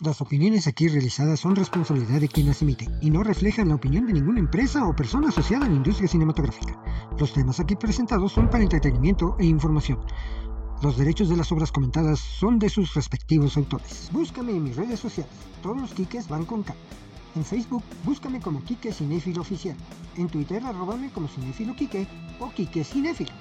[0.00, 4.06] Las opiniones aquí realizadas son responsabilidad de quien las emite y no reflejan la opinión
[4.06, 6.82] de ninguna empresa o persona asociada a la industria cinematográfica.
[7.18, 10.00] Los temas aquí presentados son para entretenimiento e información.
[10.82, 14.08] Los derechos de las obras comentadas son de sus respectivos autores.
[14.12, 15.32] Búscame en mis redes sociales.
[15.62, 16.74] Todos los Kikes van con K.
[17.36, 19.76] En Facebook, búscame como Kike Cinéfilo Oficial.
[20.16, 22.08] En Twitter, arróbame como Cinéfilo Kike
[22.40, 23.32] o Kike Cinéfilo.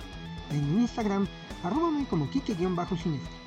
[0.52, 1.28] En Instagram,
[1.64, 3.42] arróbame como Kike-Cinéfilo.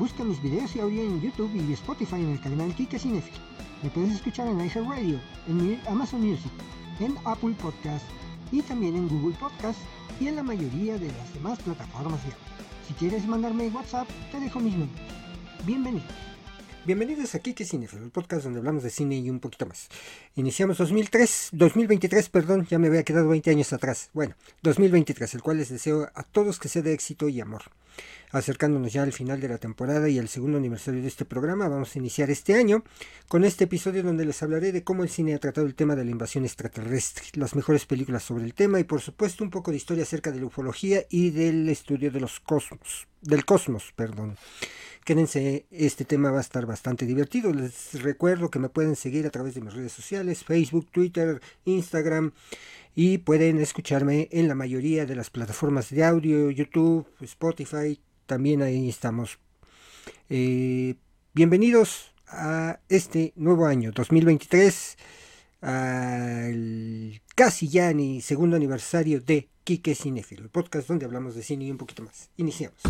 [0.00, 3.34] Busca mis videos y audio en YouTube y Spotify en el canal Kike Cinefil.
[3.82, 6.50] Me puedes escuchar en iHeartRadio, en Amazon Music,
[7.00, 8.06] en Apple Podcast
[8.50, 9.78] y también en Google Podcast
[10.18, 12.32] y en la mayoría de las demás plataformas de
[12.88, 14.96] Si quieres mandarme WhatsApp, te dejo mis números.
[15.66, 16.06] Bienvenido.
[16.86, 19.90] Bienvenidos a Kike Cinefil, el podcast donde hablamos de cine y un poquito más.
[20.34, 24.08] Iniciamos 2003, 2023, perdón, ya me había quedado 20 años atrás.
[24.14, 27.64] Bueno, 2023, el cual les deseo a todos que sea de éxito y amor.
[28.32, 31.94] Acercándonos ya al final de la temporada y al segundo aniversario de este programa, vamos
[31.94, 32.84] a iniciar este año
[33.26, 36.04] con este episodio donde les hablaré de cómo el cine ha tratado el tema de
[36.04, 39.78] la invasión extraterrestre, las mejores películas sobre el tema y por supuesto un poco de
[39.78, 44.36] historia acerca de la ufología y del estudio de los cosmos, del cosmos, perdón.
[45.04, 47.52] Quédense, este tema va a estar bastante divertido.
[47.52, 52.32] Les recuerdo que me pueden seguir a través de mis redes sociales, Facebook, Twitter, Instagram
[52.94, 58.88] y pueden escucharme en la mayoría de las plataformas de audio, YouTube, Spotify, también ahí
[58.88, 59.38] estamos.
[60.28, 60.94] Eh,
[61.34, 64.96] bienvenidos a este nuevo año 2023,
[65.62, 71.64] al casi ya ni segundo aniversario de Kike Cinefilo, el podcast donde hablamos de cine
[71.64, 72.30] y un poquito más.
[72.36, 72.80] Iniciamos.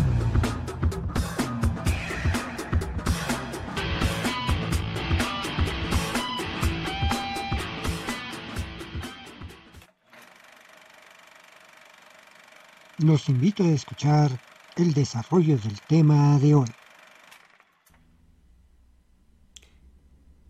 [13.03, 14.39] Los invito a escuchar
[14.75, 16.67] el desarrollo del tema de hoy.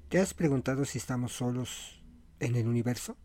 [0.10, 2.02] ¿Te has preguntado si estamos solos
[2.40, 3.16] en el universo?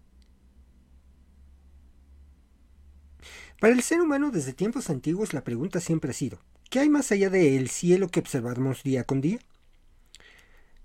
[3.60, 6.38] Para el ser humano desde tiempos antiguos la pregunta siempre ha sido,
[6.70, 9.40] ¿qué hay más allá del cielo que observamos día con día?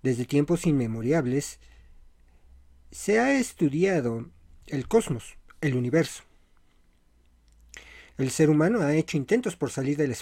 [0.01, 1.59] Desde tiempos inmemorables
[2.89, 4.29] se ha estudiado
[4.65, 6.23] el cosmos, el universo.
[8.17, 10.13] El ser humano ha hecho intentos por salir de la,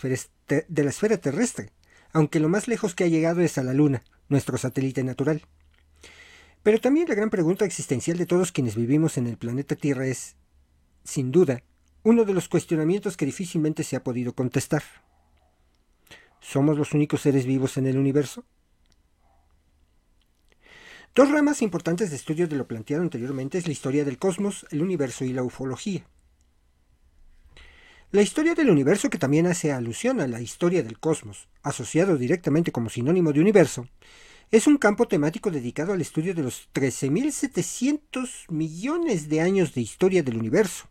[0.90, 1.72] esfera, terrestre,
[2.14, 5.42] aunque lo más lejos que ha llegado es a la Luna, nuestro satélite natural.
[6.64, 10.36] Pero también la gran pregunta existencial de todos quienes vivimos en el planeta Tierra es,
[11.04, 11.64] sin duda,
[12.04, 14.84] uno de los cuestionamientos que difícilmente se ha podido contestar.
[16.40, 18.46] ¿Somos los únicos seres vivos en el universo?
[21.16, 24.82] Dos ramas importantes de estudio de lo planteado anteriormente es la historia del cosmos, el
[24.82, 26.06] universo y la ufología.
[28.12, 32.72] La historia del universo, que también hace alusión a la historia del cosmos, asociado directamente
[32.72, 33.88] como sinónimo de universo,
[34.50, 40.24] es un campo temático dedicado al estudio de los 13.700 millones de años de historia
[40.24, 40.88] del universo,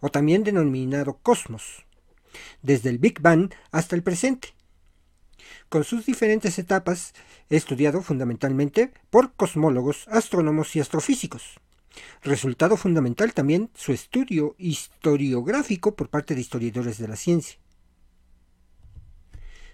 [0.00, 1.86] o también denominado cosmos,
[2.60, 4.48] desde el Big Bang hasta el presente.
[5.68, 7.14] Con sus diferentes etapas,
[7.50, 11.60] estudiado fundamentalmente por cosmólogos, astrónomos y astrofísicos.
[12.22, 17.58] Resultado fundamental también su estudio historiográfico por parte de historiadores de la ciencia.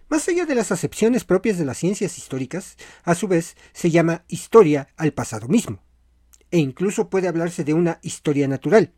[0.08, 4.24] Más allá de las acepciones propias de las ciencias históricas, a su vez se llama
[4.28, 5.82] historia al pasado mismo,
[6.50, 8.92] e incluso puede hablarse de una historia natural,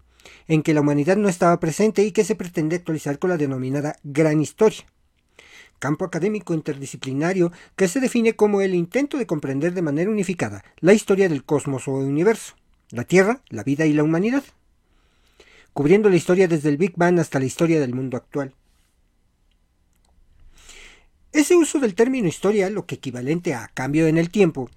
[0.49, 3.97] en que la humanidad no estaba presente y que se pretende actualizar con la denominada
[4.03, 4.85] gran historia,
[5.79, 10.93] campo académico interdisciplinario que se define como el intento de comprender de manera unificada la
[10.93, 12.57] historia del cosmos o universo
[12.91, 14.45] la Tierra, la vida y la humanidad,
[15.73, 18.55] cubriendo la historia desde el Big Bang hasta la historia del mundo actual.
[21.33, 24.71] Ese uso del término historia, lo que equivalente a cambio en el tiempo,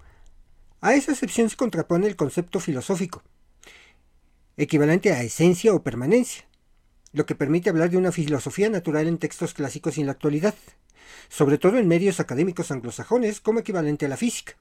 [0.81, 3.23] a esa excepción se contrapone el concepto filosófico,
[4.57, 6.45] equivalente a esencia o permanencia,
[7.13, 10.55] lo que permite hablar de una filosofía natural en textos clásicos y en la actualidad,
[11.29, 14.55] sobre todo en medios académicos anglosajones como equivalente a la física.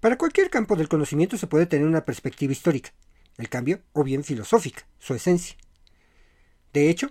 [0.00, 2.92] Para cualquier campo del conocimiento se puede tener una perspectiva histórica,
[3.36, 5.56] el cambio, o bien filosófica, su esencia.
[6.72, 7.10] De hecho,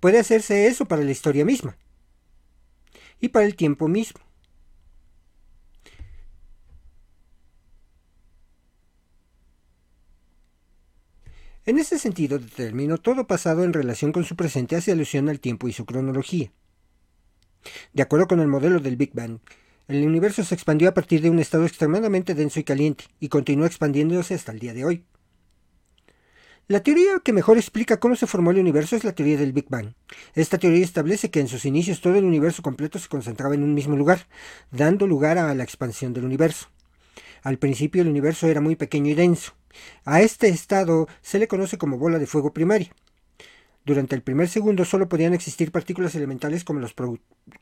[0.00, 1.76] puede hacerse eso para la historia misma
[3.20, 4.20] y para el tiempo mismo.
[11.66, 15.66] En ese sentido determino todo pasado en relación con su presente hace alusión al tiempo
[15.68, 16.52] y su cronología.
[17.94, 19.38] De acuerdo con el modelo del Big Bang,
[19.88, 23.66] el universo se expandió a partir de un estado extremadamente denso y caliente, y continúa
[23.66, 25.04] expandiéndose hasta el día de hoy.
[26.66, 29.66] La teoría que mejor explica cómo se formó el universo es la teoría del Big
[29.68, 29.92] Bang.
[30.34, 33.74] Esta teoría establece que en sus inicios todo el universo completo se concentraba en un
[33.74, 34.26] mismo lugar,
[34.70, 36.68] dando lugar a la expansión del universo.
[37.42, 39.52] Al principio el universo era muy pequeño y denso.
[40.06, 42.94] A este estado se le conoce como bola de fuego primaria.
[43.84, 46.94] Durante el primer segundo solo podían existir partículas elementales como los,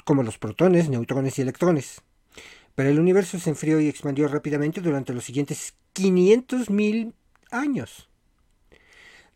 [0.04, 2.02] como los protones, neutrones y electrones.
[2.74, 7.12] Pero el universo se enfrió y expandió rápidamente durante los siguientes 500.000
[7.50, 8.08] años.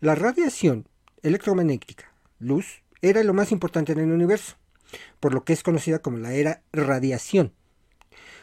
[0.01, 0.89] La radiación
[1.23, 4.57] electromagnética, luz, era lo más importante en el universo,
[5.21, 7.53] por lo que es conocida como la era radiación.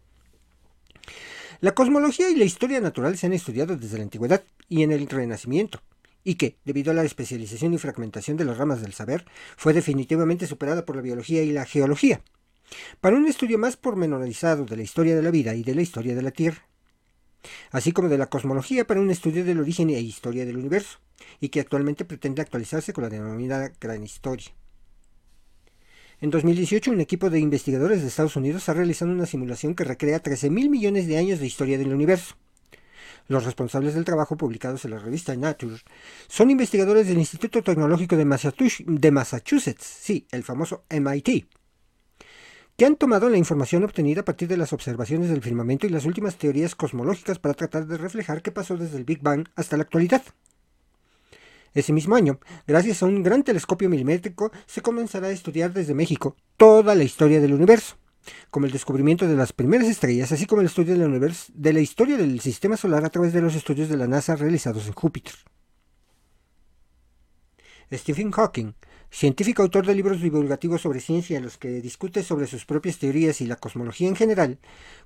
[1.60, 5.08] La cosmología y la historia natural se han estudiado desde la antigüedad y en el
[5.08, 5.80] Renacimiento,
[6.28, 9.24] y que, debido a la especialización y fragmentación de las ramas del saber,
[9.56, 12.20] fue definitivamente superada por la biología y la geología,
[13.00, 16.14] para un estudio más pormenorizado de la historia de la vida y de la historia
[16.14, 16.68] de la Tierra,
[17.70, 20.98] así como de la cosmología para un estudio del origen e historia del universo
[21.40, 24.52] y que actualmente pretende actualizarse con la denominada Gran Historia.
[26.20, 30.22] En 2018, un equipo de investigadores de Estados Unidos ha realizado una simulación que recrea
[30.22, 32.36] 13.000 millones de años de historia del universo.
[33.28, 35.76] Los responsables del trabajo, publicados en la revista Nature,
[36.28, 41.46] son investigadores del Instituto Tecnológico de Massachusetts, sí, el famoso MIT,
[42.78, 46.06] que han tomado la información obtenida a partir de las observaciones del firmamento y las
[46.06, 49.82] últimas teorías cosmológicas para tratar de reflejar qué pasó desde el Big Bang hasta la
[49.82, 50.22] actualidad.
[51.74, 56.34] Ese mismo año, gracias a un gran telescopio milimétrico, se comenzará a estudiar desde México
[56.56, 57.96] toda la historia del universo,
[58.50, 62.40] como el descubrimiento de las primeras estrellas, así como el estudio de la, historia del
[62.40, 65.34] sistema solar a través de los estudios de la NASA realizados en Júpiter.
[67.92, 68.72] Stephen Hawking,
[69.10, 73.40] científico autor de libros divulgativos sobre ciencia en los que discute sobre sus propias teorías
[73.40, 74.58] y la cosmología en general,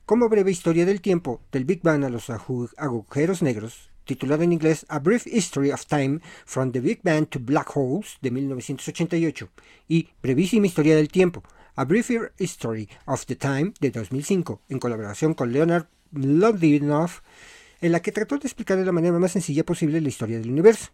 [0.04, 4.84] como breve historia del tiempo, del Big Bang a los agujeros negros, titulado en inglés
[4.88, 9.48] A Brief History of Time from the Big Bang to Black Holes de 1988
[9.88, 11.42] y Brevísima Historia del Tiempo,
[11.74, 17.20] A Briefer History of the Time de 2005, en colaboración con Leonard Lodinoff,
[17.80, 20.50] en la que trató de explicar de la manera más sencilla posible la historia del
[20.50, 20.90] universo,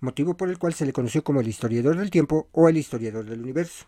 [0.00, 3.24] motivo por el cual se le conoció como el historiador del tiempo o el historiador
[3.24, 3.86] del universo.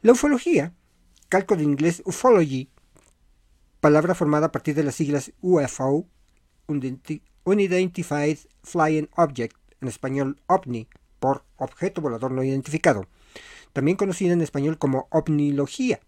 [0.00, 0.72] La ufología,
[1.28, 2.70] calco de inglés ufology,
[3.80, 6.06] palabra formada a partir de las siglas UFO,
[7.44, 10.88] Unidentified Flying Object, en español OVNI,
[11.22, 13.06] por objeto volador no identificado,
[13.72, 16.00] también conocida en español como ovnilogía.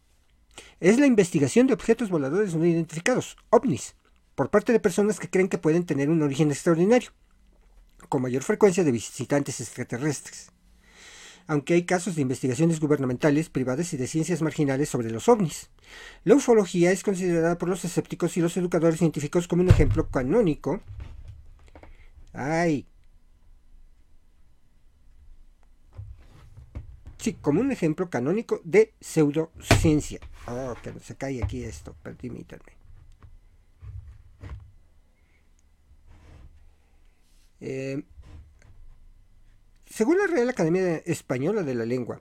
[0.81, 3.95] Es la investigación de objetos voladores no identificados, ovnis,
[4.35, 7.12] por parte de personas que creen que pueden tener un origen extraordinario,
[8.09, 10.50] con mayor frecuencia de visitantes extraterrestres
[11.47, 15.69] aunque hay casos de investigaciones gubernamentales, privadas y de ciencias marginales sobre los ovnis.
[16.25, 20.81] La ufología es considerada por los escépticos y los educadores científicos como un ejemplo canónico.
[22.33, 22.87] ¡Ay!
[27.25, 30.21] Sí, como un ejemplo canónico de pseudociencia.
[30.47, 32.76] Oh, que se cae aquí esto, permítanme.
[37.62, 38.02] Eh,
[39.87, 42.21] según la Real Academia Española de la Lengua,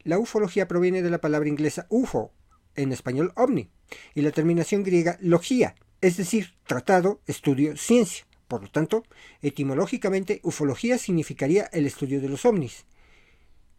[0.00, 2.30] la ufología proviene de la palabra inglesa UFO,
[2.74, 3.70] en español ovni,
[4.14, 8.26] y la terminación griega logía, es decir, tratado, estudio, ciencia.
[8.48, 9.02] Por lo tanto,
[9.40, 12.84] etimológicamente, ufología significaría el estudio de los ovnis.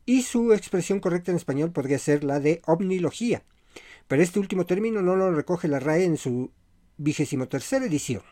[0.06, 3.44] Y su expresión correcta en español podría ser la de ovnilogía,
[4.08, 6.52] pero este último término no lo recoge la RAE en su
[6.98, 8.24] vigésimo tercera edición.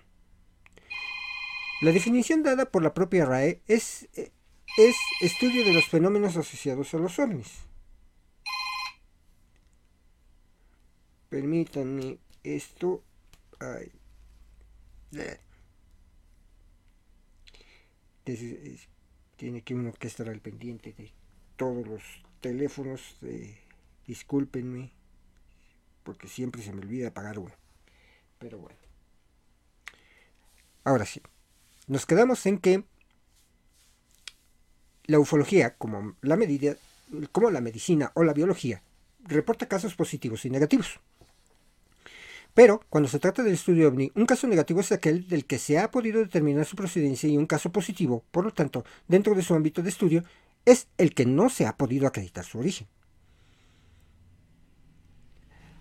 [1.81, 4.31] La definición dada por la propia RAE es eh,
[4.77, 7.71] es estudio de los fenómenos asociados a los ovnis.
[11.31, 13.03] permítanme esto.
[19.37, 21.11] tiene que uno que estar al pendiente de
[21.61, 22.01] todos los
[22.41, 23.17] teléfonos.
[24.07, 24.91] discúlpenme,
[26.03, 27.35] porque siempre se me olvida apagar.
[28.39, 28.79] Pero bueno.
[30.83, 31.21] Ahora sí.
[31.85, 32.83] Nos quedamos en que
[35.05, 36.77] la ufología, como la, medida,
[37.31, 38.81] como la medicina o la biología,
[39.19, 40.99] reporta casos positivos y negativos.
[42.55, 45.77] Pero, cuando se trata del estudio ovni, un caso negativo es aquel del que se
[45.77, 49.53] ha podido determinar su procedencia y un caso positivo, por lo tanto, dentro de su
[49.53, 50.23] ámbito de estudio,
[50.65, 52.87] es el que no se ha podido acreditar su origen.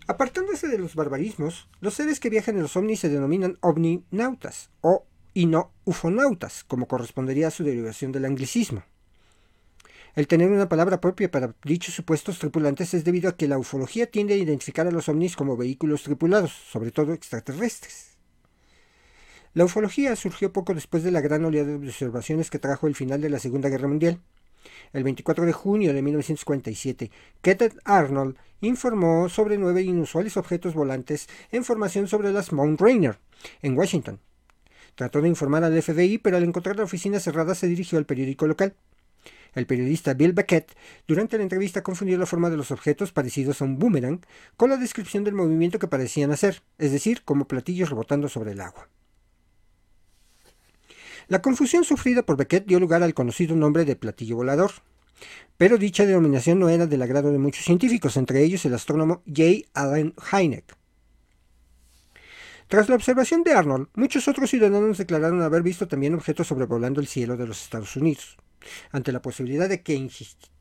[0.07, 5.07] Apartándose de los barbarismos, los seres que viajan en los ovnis se denominan ovninautas o
[5.33, 8.83] y no ufonautas, como correspondería a su derivación del anglicismo.
[10.17, 14.11] El tener una palabra propia para dichos supuestos tripulantes es debido a que la ufología
[14.11, 18.19] tiende a identificar a los ovnis como vehículos tripulados, sobre todo extraterrestres.
[19.55, 23.21] La ufología surgió poco después de la gran oleada de observaciones que trajo el final
[23.21, 24.21] de la Segunda Guerra Mundial.
[24.93, 27.11] El 24 de junio de 1947,
[27.43, 33.19] Kenneth Arnold informó sobre nueve inusuales objetos volantes en formación sobre las Mount Rainier,
[33.63, 34.21] en Washington.
[34.95, 38.47] Trató de informar al FBI, pero al encontrar la oficina cerrada se dirigió al periódico
[38.47, 38.75] local.
[39.55, 40.77] El periodista Bill Beckett
[41.09, 44.21] durante la entrevista confundió la forma de los objetos parecidos a un boomerang
[44.57, 48.61] con la descripción del movimiento que parecían hacer, es decir, como platillos rebotando sobre el
[48.61, 48.89] agua.
[51.31, 54.73] La confusión sufrida por Beckett dio lugar al conocido nombre de platillo volador,
[55.57, 59.69] pero dicha denominación no era del agrado de muchos científicos, entre ellos el astrónomo J.
[59.73, 60.77] Allen Hynek.
[62.67, 67.07] Tras la observación de Arnold, muchos otros ciudadanos declararon haber visto también objetos sobrevolando el
[67.07, 68.37] cielo de los Estados Unidos.
[68.91, 69.95] Ante la posibilidad de que,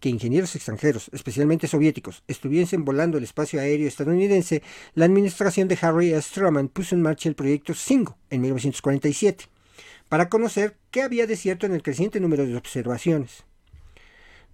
[0.03, 4.61] ingenieros extranjeros, especialmente soviéticos, estuviesen volando el espacio aéreo estadounidense,
[4.93, 6.29] la administración de Harry S.
[6.31, 9.45] Truman puso en marcha el proyecto SINGO en 1947,
[10.09, 13.43] para conocer qué había de cierto en el creciente número de observaciones.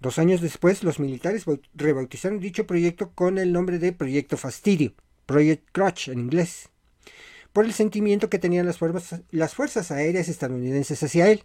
[0.00, 1.44] Dos años después, los militares
[1.74, 4.92] rebautizaron dicho proyecto con el nombre de Proyecto Fastidio,
[5.24, 6.68] Project Crutch en inglés,
[7.52, 11.42] por el sentimiento que tenían las fuerzas aéreas estadounidenses hacia él.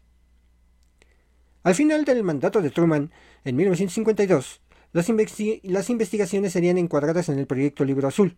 [1.63, 3.12] Al final del mandato de Truman,
[3.46, 4.62] en 1952,
[4.94, 5.10] las,
[5.89, 8.36] investigaciones serían encuadradas en el proyecto Libro Azul.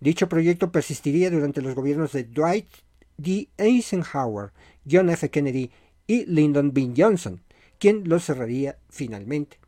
[0.00, 2.66] Dicho proyecto persistiría durante los gobiernos de Dwight
[3.16, 3.48] D.
[3.56, 4.52] Eisenhower,
[4.88, 5.30] John F.
[5.30, 5.70] Kennedy
[6.06, 6.92] y Lyndon B.
[6.96, 7.42] Johnson,
[7.78, 9.58] quien lo cerraría finalmente.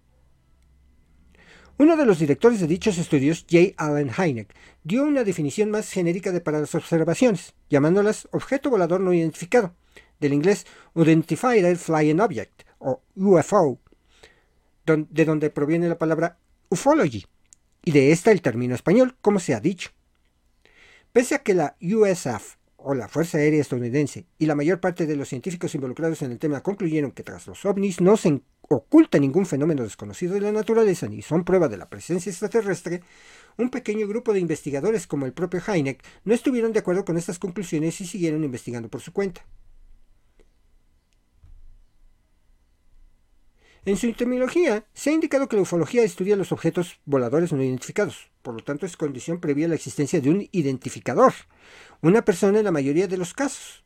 [1.81, 3.73] Uno de los directores de dichos estudios, J.
[3.77, 4.53] Allen Hynek,
[4.83, 9.75] dio una definición más genérica de para las observaciones, llamándolas objeto volador no identificado,
[10.19, 13.79] del inglés Unidentified Flying Object, o UFO,
[14.87, 16.39] de donde proviene la palabra
[16.69, 17.27] ufology,
[17.85, 19.91] y de esta el término español, como se ha dicho.
[21.13, 25.17] Pese a que la USAF, o la Fuerza Aérea Estadounidense, y la mayor parte de
[25.17, 29.47] los científicos involucrados en el tema concluyeron que tras los ovnis no se oculta ningún
[29.47, 33.03] fenómeno desconocido de la naturaleza ni son prueba de la presencia extraterrestre,
[33.57, 37.41] un pequeño grupo de investigadores como el propio Heineck no estuvieron de acuerdo con estas
[37.41, 39.45] conclusiones y siguieron investigando por su cuenta.
[43.85, 48.31] En su etimología, se ha indicado que la ufología estudia los objetos voladores no identificados,
[48.43, 51.33] por lo tanto es condición previa la existencia de un identificador,
[52.03, 53.85] una persona en la mayoría de los casos.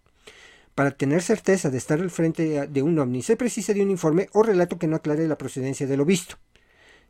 [0.75, 4.28] Para tener certeza de estar al frente de un ovni se precisa de un informe
[4.33, 6.37] o relato que no aclare la procedencia de lo visto.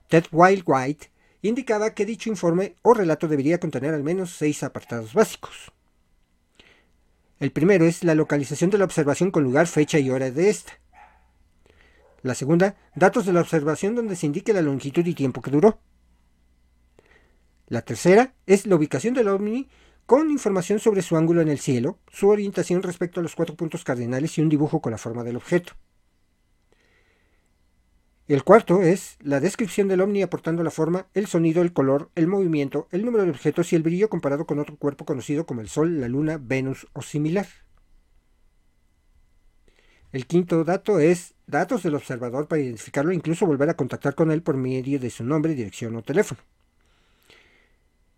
[0.09, 1.11] Ted Wild White
[1.43, 5.73] indicaba que dicho informe o relato debería contener al menos seis apartados básicos.
[7.39, 10.79] El primero es la localización de la observación con lugar, fecha y hora de esta.
[12.23, 15.81] La segunda, datos de la observación donde se indique la longitud y tiempo que duró.
[17.67, 19.69] La tercera es la ubicación del ovni
[20.13, 23.83] con información sobre su ángulo en el cielo, su orientación respecto a los cuatro puntos
[23.83, 25.73] cardinales y un dibujo con la forma del objeto.
[28.29, 32.27] El cuarto es la descripción del ovni aportando la forma, el sonido, el color, el
[32.27, 35.71] movimiento, el número de objetos y el brillo comparado con otro cuerpo conocido como el
[35.71, 37.47] Sol, la Luna, Venus o similar.
[40.13, 44.31] El quinto dato es datos del observador para identificarlo e incluso volver a contactar con
[44.31, 46.43] él por medio de su nombre, dirección o teléfono.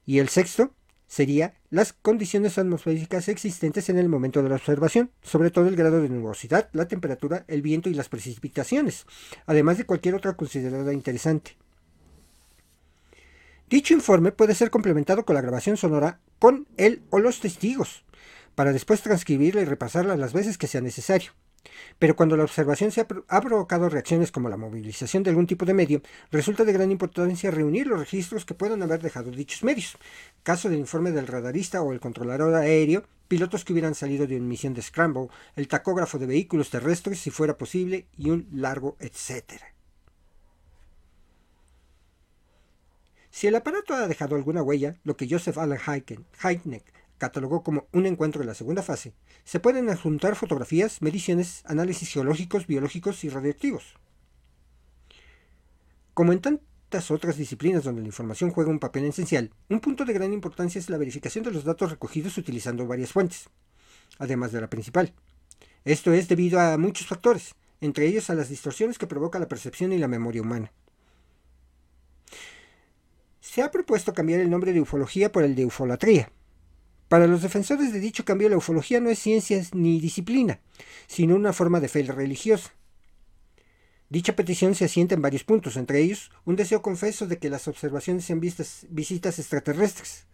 [0.04, 0.72] Y el sexto
[1.14, 6.02] sería las condiciones atmosféricas existentes en el momento de la observación, sobre todo el grado
[6.02, 9.06] de nubosidad, la temperatura, el viento y las precipitaciones,
[9.46, 11.56] además de cualquier otra considerada interesante.
[13.70, 18.04] Dicho informe puede ser complementado con la grabación sonora con él o los testigos,
[18.56, 21.30] para después transcribirla y repasarla las veces que sea necesario
[21.98, 25.74] Pero cuando la observación se ha, provocado reacciones como la movilización de algún tipo de
[25.74, 29.96] medio, resulta de gran importancia reunir los registros que puedan haber dejado dichos medios.
[30.42, 34.46] Caso del informe del radarista o el controlador aéreo, pilotos que hubieran salido de una
[34.46, 39.74] misión de Scramble, el tacógrafo de vehículos terrestres si fuera posible y un largo etcétera.
[43.30, 45.80] Si el aparato ha dejado alguna huella, lo que Joseph Allen
[47.24, 49.14] catalogó como un encuentro en la segunda fase,
[49.44, 53.94] se pueden adjuntar fotografías, mediciones, análisis geológicos, biológicos y radioactivos.
[56.12, 60.12] Como en tantas otras disciplinas donde la información juega un papel esencial, un punto de
[60.12, 63.48] gran importancia es la verificación de los datos recogidos utilizando varias fuentes,
[64.18, 65.14] además de la principal.
[65.86, 69.94] Esto es debido a muchos factores, entre ellos a las distorsiones que provoca la percepción
[69.94, 70.70] y la memoria humana.
[73.40, 76.30] Se ha propuesto cambiar el nombre de ufología por el de ufolatría.
[77.08, 80.60] Para los defensores de dicho cambio, la ufología no es ciencia ni disciplina,
[81.06, 82.72] sino una forma de fe religiosa.
[84.08, 87.68] Dicha petición se asienta en varios puntos, entre ellos un deseo confeso de que las
[87.68, 90.26] observaciones sean vistas, visitas extraterrestres.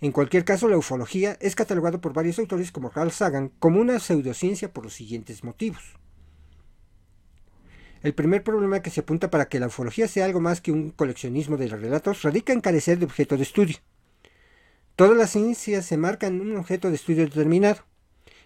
[0.00, 3.98] En cualquier caso, la ufología es catalogada por varios autores como Carl Sagan como una
[3.98, 5.82] pseudociencia por los siguientes motivos.
[8.02, 10.90] El primer problema que se apunta para que la ufología sea algo más que un
[10.90, 13.76] coleccionismo de relatos radica en carecer de objeto de estudio.
[15.00, 17.84] Todas las ciencias se marcan un objeto de estudio determinado.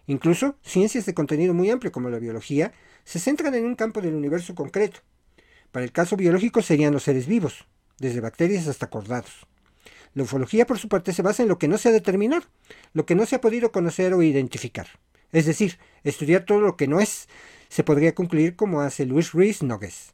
[0.06, 4.14] Incluso ciencias de contenido muy amplio como la biología se centran en un campo del
[4.14, 5.00] universo concreto.
[5.73, 7.66] Para el caso biológico serían los seres vivos,
[7.99, 9.49] desde bacterias hasta cordados.
[10.14, 12.44] La ufología, por su parte, se basa en lo que no se ha determinado,
[12.92, 14.87] lo que no se ha podido conocer o identificar.
[15.32, 17.28] Es decir, estudiar todo lo que no es,
[17.68, 20.13] se podría concluir como hace Luis Ruiz Nogues,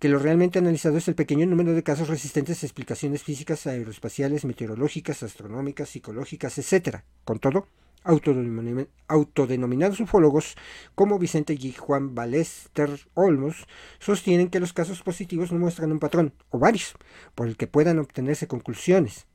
[0.00, 4.46] que lo realmente analizado es el pequeño número de casos resistentes a explicaciones físicas, aeroespaciales,
[4.46, 7.00] meteorológicas, astronómicas, psicológicas, etc.
[7.24, 7.66] Con todo,
[8.02, 10.56] autodenominados ufólogos
[10.94, 13.66] como Vicente y Juan Balester Olmos
[13.98, 16.94] sostienen que los casos positivos no muestran un patrón, o varios,
[17.34, 19.26] por el que puedan obtenerse conclusiones,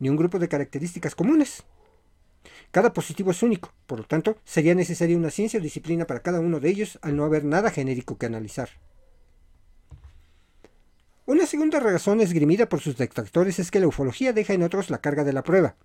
[0.00, 1.64] ni un grupo de características comunes,
[2.72, 6.40] cada positivo es único, por lo tanto, sería necesaria una ciencia o disciplina para cada
[6.40, 8.68] uno de ellos al no haber nada genérico que analizar.
[11.30, 15.00] Una segunda razón esgrimida por sus detractores es que la ufología deja en otros la
[15.00, 15.76] carga de la prueba.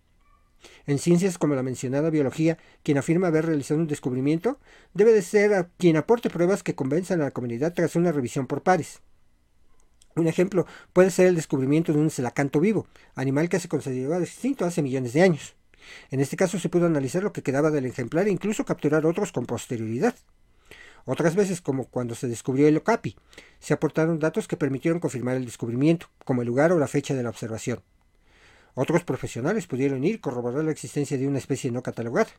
[0.88, 4.58] En ciencias como la mencionada biología, quien afirma haber realizado un descubrimiento
[4.96, 8.64] debe de ser quien aporte pruebas que convenzan a la comunidad tras una revisión por
[8.64, 9.04] pares.
[10.16, 14.66] Un ejemplo puede ser el descubrimiento de un celacanto vivo, animal que se consideraba extinto
[14.66, 15.56] hace millones de años.
[16.10, 19.32] En este caso se pudo analizar lo que quedaba del ejemplar e incluso capturar otros
[19.32, 20.16] con posterioridad.
[21.06, 23.16] Otras veces, como cuando se descubrió el Okapi,
[23.60, 27.22] se aportaron datos que permitieron confirmar el descubrimiento, como el lugar o la fecha de
[27.22, 27.84] la observación.
[28.74, 32.32] Otros profesionales pudieron ir corroborar la existencia de una especie no catalogada.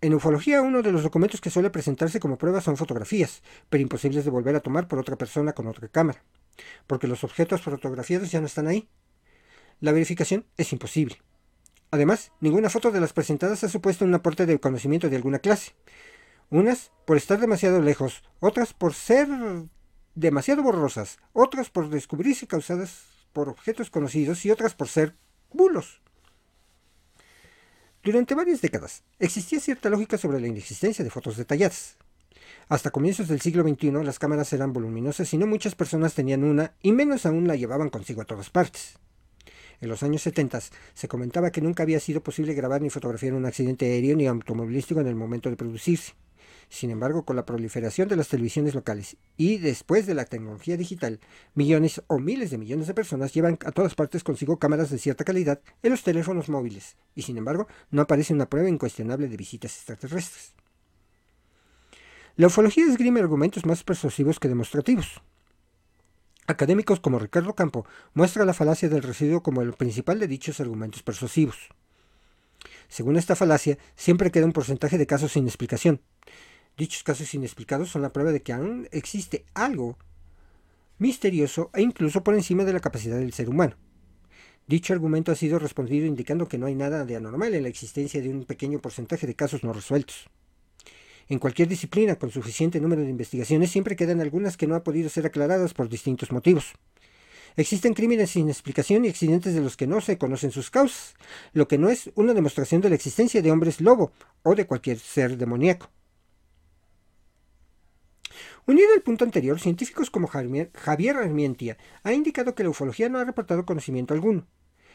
[0.00, 4.24] En ufología, uno de los documentos que suele presentarse como prueba son fotografías, pero imposibles
[4.24, 6.24] de volver a tomar por otra persona con otra cámara,
[6.88, 8.88] porque los objetos fotografiados ya no están ahí.
[9.80, 11.16] La verificación es imposible.
[11.92, 15.72] Además, ninguna foto de las presentadas ha supuesto un aporte de conocimiento de alguna clase.
[16.50, 19.28] Unas por estar demasiado lejos, otras por ser
[20.14, 25.14] demasiado borrosas, otras por descubrirse causadas por objetos conocidos y otras por ser
[25.52, 26.00] bulos.
[28.02, 31.96] Durante varias décadas existía cierta lógica sobre la inexistencia de fotos detalladas.
[32.68, 36.74] Hasta comienzos del siglo XXI las cámaras eran voluminosas y no muchas personas tenían una
[36.82, 38.98] y menos aún la llevaban consigo a todas partes.
[39.80, 40.60] En los años 70
[40.94, 45.00] se comentaba que nunca había sido posible grabar ni fotografiar un accidente aéreo ni automovilístico
[45.00, 46.14] en el momento de producirse.
[46.68, 51.20] Sin embargo, con la proliferación de las televisiones locales y después de la tecnología digital,
[51.54, 55.24] millones o miles de millones de personas llevan a todas partes consigo cámaras de cierta
[55.24, 59.76] calidad en los teléfonos móviles, y sin embargo, no aparece una prueba incuestionable de visitas
[59.76, 60.54] extraterrestres.
[62.36, 65.22] La ufología esgrime argumentos más persuasivos que demostrativos.
[66.46, 71.02] Académicos como Ricardo Campo muestra la falacia del residuo como el principal de dichos argumentos
[71.02, 71.70] persuasivos.
[72.88, 76.00] Según esta falacia, siempre queda un porcentaje de casos sin explicación.
[76.76, 79.96] Dichos casos inexplicados son la prueba de que aún existe algo
[80.98, 83.76] misterioso e incluso por encima de la capacidad del ser humano.
[84.66, 88.20] Dicho argumento ha sido respondido indicando que no hay nada de anormal en la existencia
[88.20, 90.28] de un pequeño porcentaje de casos no resueltos.
[91.28, 95.08] En cualquier disciplina con suficiente número de investigaciones siempre quedan algunas que no han podido
[95.08, 96.74] ser aclaradas por distintos motivos.
[97.56, 101.14] Existen crímenes sin explicación y accidentes de los que no se conocen sus causas,
[101.54, 104.12] lo que no es una demostración de la existencia de hombres lobo
[104.42, 105.88] o de cualquier ser demoníaco.
[108.68, 113.24] Unido al punto anterior, científicos como Javier Armientia han indicado que la ufología no ha
[113.24, 114.44] reportado conocimiento alguno.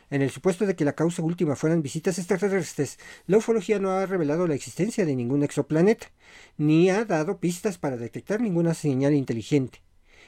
[0.09, 4.05] En el supuesto de que la causa última fueran visitas extraterrestres, la ufología no ha
[4.05, 6.07] revelado la existencia de ningún exoplaneta,
[6.57, 9.81] ni ha dado pistas para detectar ninguna señal inteligente,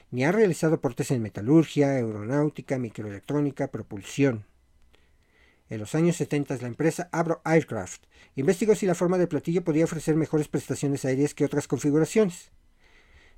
[0.09, 4.45] ni ha realizado aportes en metalurgia, aeronáutica, microelectrónica, propulsión.
[5.67, 8.05] En los años 70 la empresa Abro Aircraft
[8.37, 12.53] investigó si la forma de platillo podía ofrecer mejores prestaciones aéreas que otras configuraciones.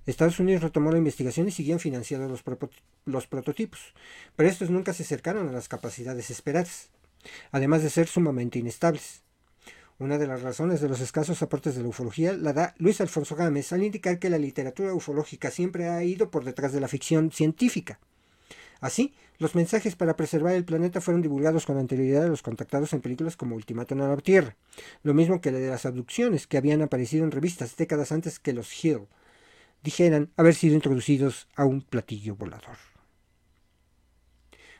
[0.05, 2.43] Estados Unidos retomó la investigación y siguieron financiando los,
[3.05, 3.79] los prototipos,
[4.35, 6.89] pero estos nunca se acercaron a las capacidades esperadas,
[7.51, 9.23] además de ser sumamente inestables.
[9.97, 13.35] Una de las razones de los escasos aportes de la ufología la da Luis Alfonso
[13.35, 17.31] Gámez al indicar que la literatura ufológica siempre ha ido por detrás de la ficción
[17.31, 17.99] científica.
[18.81, 22.99] Así, los mensajes para preservar el planeta fueron divulgados con anterioridad a los contactados en
[22.99, 24.57] películas como Ultimátum a la Tierra,
[25.01, 28.53] lo mismo que la de las abducciones que habían aparecido en revistas décadas antes que
[28.53, 29.07] los Hill
[29.85, 32.77] dijeran haber sido introducidos a un platillo volador.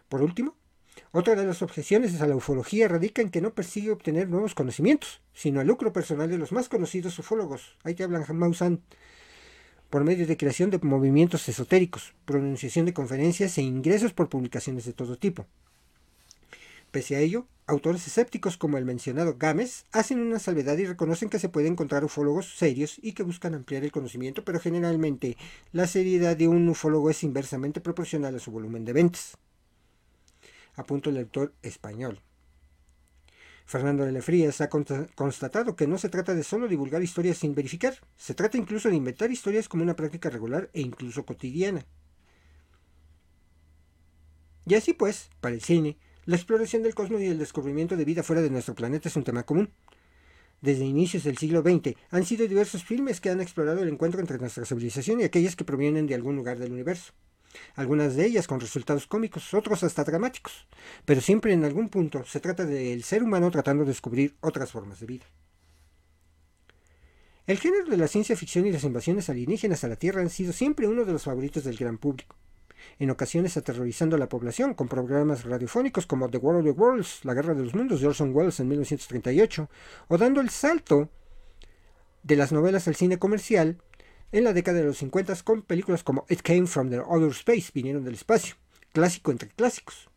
[0.10, 0.56] Por último,
[1.12, 5.22] otra de las objeciones a la ufología radica en que no persigue obtener nuevos conocimientos,
[5.34, 7.78] sino el lucro personal de los más conocidos ufólogos.
[7.84, 8.82] Ahí te hablan Mausan
[9.89, 14.94] por medio de creación de movimientos esotéricos, pronunciación de conferencias e ingresos por publicaciones de
[14.94, 15.46] todo tipo.
[16.95, 21.39] Pese a ello, autores escépticos como el mencionado Gámez hacen una salvedad y reconocen que
[21.39, 25.36] se puede encontrar ufólogos serios y que buscan ampliar el conocimiento, pero generalmente
[25.73, 29.38] la seriedad de un ufólogo es inversamente proporcional a su volumen de ventas.
[30.75, 32.21] Apunto el autor español.
[33.65, 37.99] Fernando de Frías ha constatado que no se trata de solo divulgar historias sin verificar,
[38.15, 41.86] se trata incluso de inventar historias como una práctica regular e incluso cotidiana.
[44.65, 48.24] Y así pues, para el cine, la exploración del cosmos y el descubrimiento de vida
[48.24, 49.70] fuera de nuestro planeta es un tema común.
[50.62, 54.40] Desde inicios del siglo XX han sido diversos filmes que han explorado el encuentro entre
[54.40, 57.14] nuestra civilización y aquellas que provienen de algún lugar del universo.
[57.76, 60.68] Algunas de ellas con resultados cómicos, otros hasta dramáticos,
[61.06, 65.00] pero siempre en algún punto se trata del ser humano tratando de descubrir otras formas
[65.00, 65.26] de vida.
[67.46, 70.52] El género de la ciencia ficción y las invasiones alienígenas a la Tierra han sido
[70.52, 72.36] siempre uno de los favoritos del gran público
[73.00, 77.26] en ocasiones aterrorizando a la población con programas radiofónicos como The War of the Worlds,
[77.26, 79.69] La Guerra de los Mundos de Orson Welles en 1938,
[80.08, 81.10] o dando el salto
[82.24, 83.78] de las novelas al cine comercial
[84.32, 87.71] en la década de los 50 con películas como It Came from the Other Space,
[87.74, 88.56] vinieron del espacio,
[88.91, 90.10] clásico entre clásicos,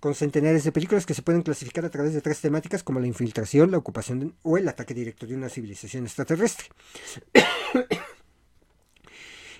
[0.00, 3.06] con centenares de películas que se pueden clasificar a través de tres temáticas como la
[3.06, 6.66] infiltración, la ocupación o el ataque directo de una civilización extraterrestre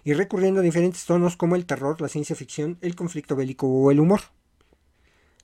[0.09, 3.90] y recurriendo a diferentes tonos como el terror, la ciencia ficción, el conflicto bélico o
[3.90, 4.23] el humor.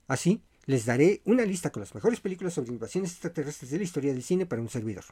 [0.09, 4.14] Así, les daré una lista con las mejores películas sobre invasiones extraterrestres de la historia
[4.14, 5.05] del cine para un servidor.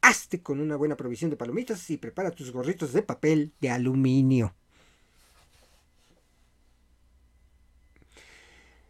[0.00, 4.54] Hazte con una buena provisión de palomitas y prepara tus gorritos de papel de aluminio.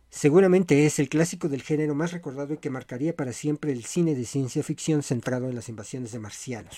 [0.09, 4.15] Seguramente es el clásico del género más recordado y que marcaría para siempre el cine
[4.15, 6.77] de ciencia ficción centrado en las invasiones de marcianos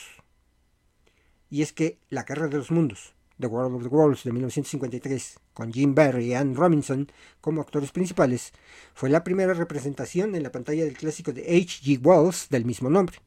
[1.51, 5.39] y es que La Guerra de los Mundos, The World of the Worlds de 1953,
[5.55, 8.53] con Jim Barry y Anne Robinson como actores principales,
[8.95, 12.01] fue la primera representación en la pantalla del clásico de H.G.
[12.05, 13.19] Wells del mismo nombre.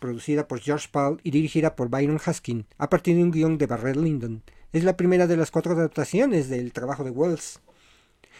[0.00, 3.66] Producida por George Paul y dirigida por Byron Haskin a partir de un guion de
[3.66, 4.42] Barrett Lyndon,
[4.72, 7.60] es la primera de las cuatro adaptaciones del trabajo de Wells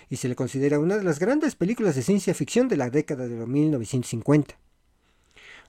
[0.09, 3.28] y se le considera una de las grandes películas de ciencia ficción de la década
[3.28, 4.59] de los 1950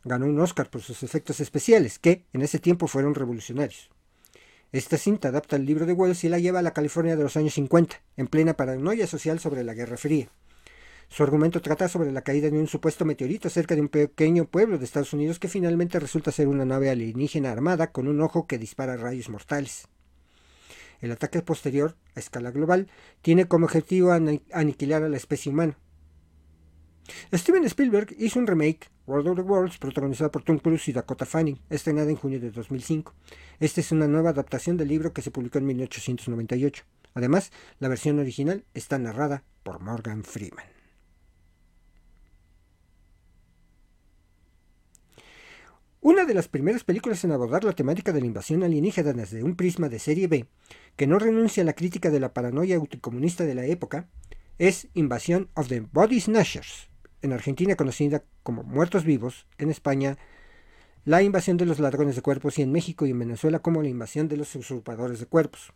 [0.04, 3.90] ganó un Oscar por sus efectos especiales, que en ese tiempo fueron revolucionarios.
[4.72, 7.38] Esta cinta adapta el libro de Wells y la lleva a la California de los
[7.38, 10.30] años 50, en plena paranoia social sobre la Guerra Fría.
[11.10, 14.80] Su argumento trata sobre la caída de un supuesto meteorito cerca de un pequeño pueblo
[14.80, 18.58] de Estados Unidos que finalmente resulta ser una nave alienígena armada con un ojo que
[18.58, 19.88] dispara rayos mortales.
[21.02, 22.88] El ataque posterior, a escala global,
[23.22, 25.78] tiene como objetivo aniquilar a la especie humana.
[27.34, 31.26] Steven Spielberg hizo un remake, World of the Worlds, protagonizado por Tom Cruise y Dakota
[31.26, 33.14] Fanning, estrenada en junio de 2005.
[33.60, 36.84] Esta es una nueva adaptación del libro que se publicó en 1898.
[37.14, 40.66] Además, la versión original está narrada por Morgan Freeman.
[46.00, 49.56] Una de las primeras películas en abordar la temática de la invasión alienígena desde un
[49.56, 50.48] prisma de serie B,
[50.98, 54.10] que no renuncia a la crítica de la paranoia autocomunista de la época,
[54.58, 56.90] es Invasion of the Body Snatchers,
[57.24, 60.18] en Argentina conocida como Muertos Vivos, en España
[61.06, 63.90] la invasión de los ladrones de cuerpos y en México y en Venezuela como la
[63.90, 65.74] invasión de los usurpadores de cuerpos.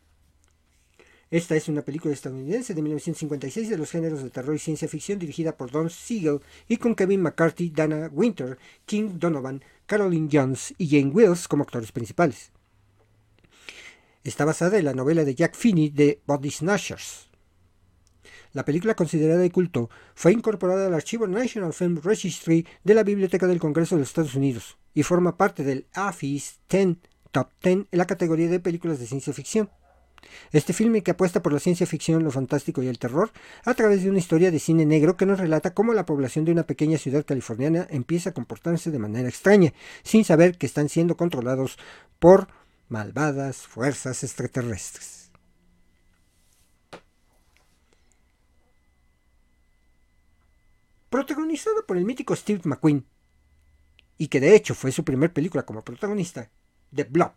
[1.30, 5.20] Esta es una película estadounidense de 1956 de los géneros de terror y ciencia ficción
[5.20, 10.88] dirigida por Don Siegel y con Kevin McCarthy, Dana Winter, King Donovan, Caroline Jones y
[10.88, 12.52] Jane Wills como actores principales.
[14.24, 17.27] Está basada en la novela de Jack Finney de Body Snatchers,
[18.54, 23.48] La película considerada de culto fue incorporada al archivo National Film Registry de la Biblioteca
[23.48, 26.98] del Congreso de los Estados Unidos y forma parte del AFIS 10
[27.32, 29.70] Top 10 en la categoría de películas de ciencia ficción.
[30.52, 33.32] Este filme que apuesta por la ciencia ficción, lo fantástico y el terror
[33.64, 36.52] a través de una historia de cine negro que nos relata cómo la población de
[36.52, 41.18] una pequeña ciudad californiana empieza a comportarse de manera extraña, sin saber que están siendo
[41.18, 41.78] controlados
[42.20, 42.48] por
[42.90, 45.17] malvadas fuerzas extraterrestres.
[51.18, 53.04] Protagonizada por el mítico Steve McQueen,
[54.20, 56.52] y que de hecho fue su primer película como protagonista,
[56.94, 57.32] The Blob,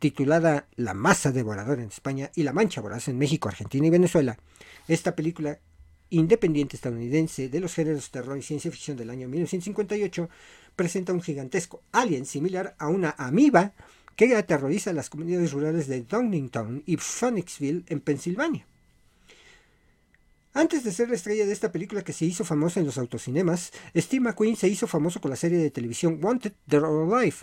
[0.00, 4.36] titulada La masa devoradora en España y La mancha voraz en México, Argentina y Venezuela.
[4.88, 5.60] Esta película
[6.10, 10.28] independiente estadounidense de los géneros terror y ciencia ficción del año 1958
[10.74, 13.74] presenta un gigantesco alien similar a una amiba
[14.16, 18.66] que aterroriza las comunidades rurales de Downingtown y Phoenixville en Pensilvania.
[20.54, 23.72] Antes de ser la estrella de esta película que se hizo famosa en los autocinemas,
[23.94, 27.36] Steve McQueen se hizo famoso con la serie de televisión Wanted Dead or Alive.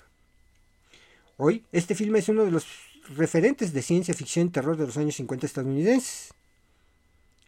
[1.37, 2.65] Hoy, este filme es uno de los
[3.15, 6.33] referentes de ciencia ficción y terror de los años 50 estadounidenses.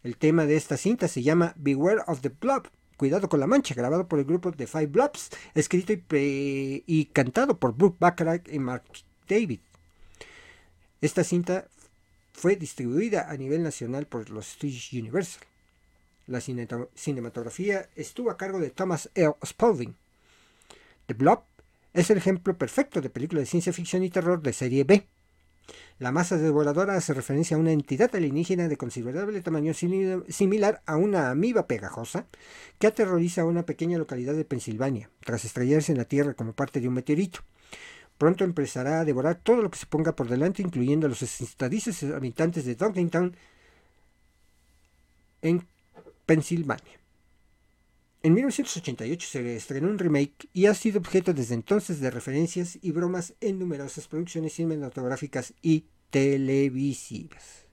[0.02, 2.68] El tema de esta cinta se llama Beware of the Blob,
[2.98, 7.76] Cuidado con la mancha, grabado por el grupo The Five Blobs, escrito y, cantado por
[7.76, 8.82] Brooke Bacharach y Mark
[9.28, 9.60] David.
[11.00, 11.68] Esta cinta
[12.38, 15.42] fue distribuida a nivel nacional por los Studios Universal.
[16.28, 19.32] La cinematografía estuvo a cargo de Thomas L.
[19.44, 19.96] Spalding.
[21.06, 21.42] The Blob
[21.94, 25.04] es el ejemplo perfecto de película de ciencia ficción y terror de serie B.
[25.98, 31.30] La masa devoradora hace referencia a una entidad alienígena de considerable tamaño similar a una
[31.30, 32.26] amiba pegajosa
[32.78, 36.80] que aterroriza a una pequeña localidad de Pensilvania, tras estrellarse en la Tierra como parte
[36.80, 37.40] de un meteorito.
[38.18, 42.02] Pronto empezará a devorar todo lo que se ponga por delante, incluyendo a los estadistas
[42.02, 43.36] habitantes de Downingtown
[45.40, 45.64] en
[46.26, 46.98] Pensilvania.
[48.24, 52.90] En 1988 se estrenó un remake y ha sido objeto desde entonces de referencias y
[52.90, 57.66] bromas en numerosas producciones cinematográficas y televisivas.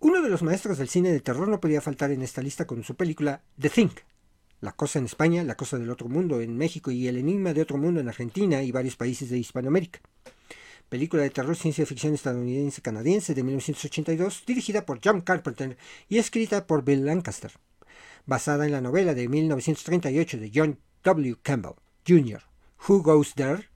[0.00, 2.84] Uno de los maestros del cine de terror no podía faltar en esta lista con
[2.84, 3.90] su película The Thing,
[4.62, 7.60] La cosa en España, La cosa del otro mundo en México y El enigma de
[7.60, 10.00] otro mundo en Argentina y varios países de Hispanoamérica
[10.92, 15.78] película de terror ciencia ficción estadounidense-canadiense de 1982, dirigida por John Carpenter
[16.10, 17.50] y escrita por Bill Lancaster.
[18.26, 21.38] Basada en la novela de 1938 de John W.
[21.42, 22.42] Campbell Jr.,
[22.86, 23.70] Who Goes There?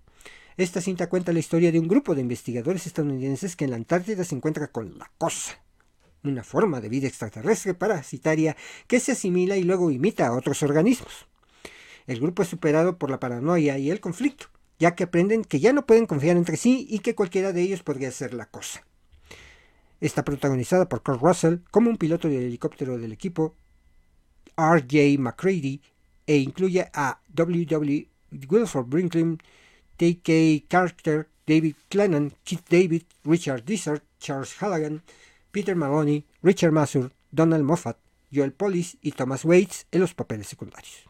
[0.59, 4.23] Esta cinta cuenta la historia de un grupo de investigadores estadounidenses que en la Antártida
[4.23, 5.59] se encuentra con la cosa,
[6.29, 11.27] una forma de vida extraterrestre parasitaria que se asimila y luego imita a otros organismos.
[12.07, 14.47] El grupo es superado por la paranoia y el conflicto,
[14.79, 17.83] ya que aprenden que ya no pueden confiar entre sí y que cualquiera de ellos
[17.83, 18.85] podría ser la cosa.
[20.01, 23.55] Está protagonizada por Kurt Russell como un piloto de helicóptero del equipo
[24.57, 25.19] R.J.
[25.19, 25.81] McCready
[26.27, 28.09] e incluye a W.W.
[28.49, 29.39] Wilford Brinkley,
[29.97, 30.67] T.K.
[30.69, 35.03] Carter, David Clennon, Keith David, Richard Dissert, Charles Halligan,
[35.57, 37.97] Peter Maloney, Richard Masur, Donald Moffat,
[38.31, 41.09] Joel Polis y Thomas Waits en los papeles secundarios.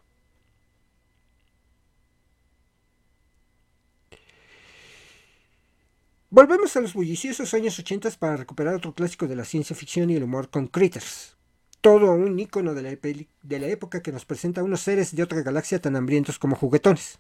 [6.31, 10.15] Volvemos a los bulliciosos años 80 para recuperar otro clásico de la ciencia ficción y
[10.15, 11.37] el humor con Critters.
[11.81, 15.43] Todo un icono de la, de la época que nos presenta unos seres de otra
[15.43, 17.19] galaxia tan hambrientos como juguetones.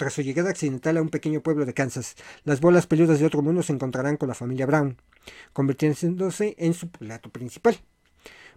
[0.00, 3.42] Tras su llegada accidental a un pequeño pueblo de Kansas, las bolas peludas de otro
[3.42, 4.96] mundo se encontrarán con la familia Brown,
[5.52, 7.76] convirtiéndose en su plato principal.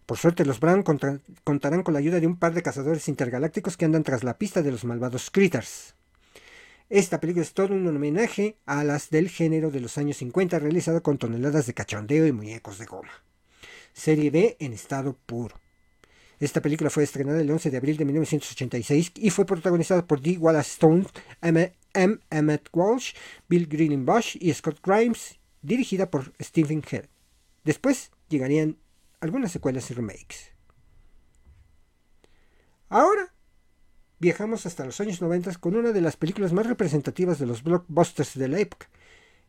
[0.05, 3.83] Por suerte, los Brown contarán con la ayuda de un par de cazadores intergalácticos que
[3.83, 5.95] andan tras la pista de los malvados Critters.
[6.89, 11.01] Esta película es todo un homenaje a las del género de los años 50 realizada
[11.01, 13.11] con toneladas de cachondeo y muñecos de goma.
[13.91, 15.59] Serie B en estado puro.
[16.43, 20.37] Esta película fue estrenada el 11 de abril de 1986 y fue protagonizada por D.
[20.37, 21.05] Wallace Stone,
[21.41, 21.71] M.
[21.93, 23.13] Emmett Walsh,
[23.47, 27.05] Bill Greenbush y Scott Grimes, dirigida por Stephen Head.
[27.63, 28.77] Después llegarían
[29.21, 30.51] algunas secuelas y remakes.
[32.89, 33.33] Ahora
[34.19, 38.37] viajamos hasta los años 90 con una de las películas más representativas de los blockbusters
[38.37, 38.89] de la época.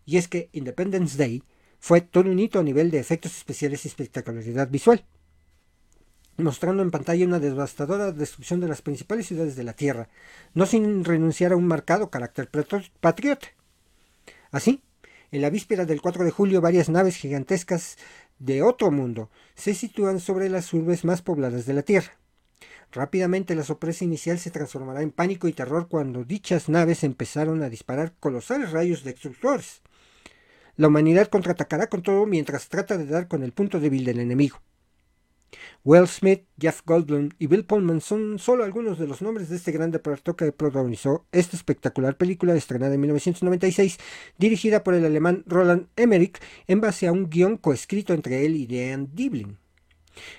[0.06, 1.42] Y es que Independence Day
[1.80, 5.04] fue todo un hito a nivel de efectos especiales y espectacularidad visual,
[6.36, 10.08] mostrando en pantalla una devastadora destrucción de las principales ciudades de la Tierra,
[10.54, 12.48] no sin renunciar a un marcado carácter
[13.00, 13.48] patriota.
[14.50, 14.82] Así,
[15.30, 17.98] en la víspera del 4 de julio, varias naves gigantescas
[18.38, 22.12] de otro mundo se sitúan sobre las urbes más pobladas de la Tierra.
[22.92, 27.68] Rápidamente la sorpresa inicial se transformará en pánico y terror cuando dichas naves empezaron a
[27.68, 29.82] disparar colosales rayos destructores.
[30.76, 34.60] la humanidad contraatacará con todo mientras trata de dar con el punto débil del enemigo.
[35.84, 39.72] Will Smith, Jeff Goldblum y Bill Pullman son solo algunos de los nombres de este
[39.72, 43.98] gran reparto que protagonizó esta espectacular película estrenada en 1996,
[44.38, 48.66] dirigida por el alemán Roland Emmerich en base a un guion coescrito entre él y
[48.66, 49.58] Dan Diblin.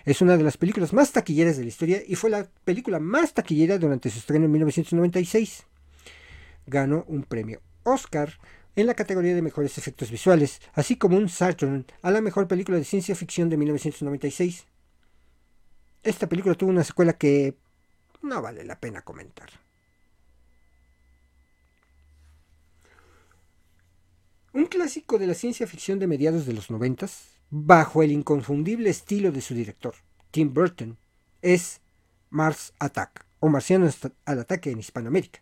[0.05, 3.33] Es una de las películas más taquilleras de la historia y fue la película más
[3.33, 5.65] taquillera durante su estreno en 1996.
[6.65, 8.39] Ganó un premio Oscar
[8.75, 12.77] en la categoría de mejores efectos visuales, así como un Saturn a la mejor película
[12.77, 14.65] de ciencia ficción de 1996.
[16.05, 17.55] Esta película tuvo una secuela que
[18.21, 19.49] no vale la pena comentar.
[24.53, 29.31] Un clásico de la ciencia ficción de mediados de los noventas, bajo el inconfundible estilo
[29.31, 29.95] de su director,
[30.29, 30.95] Tim Burton,
[31.41, 31.81] es
[32.29, 35.39] Mars Attack, o Marcianos al ataque en Hispanoamérica.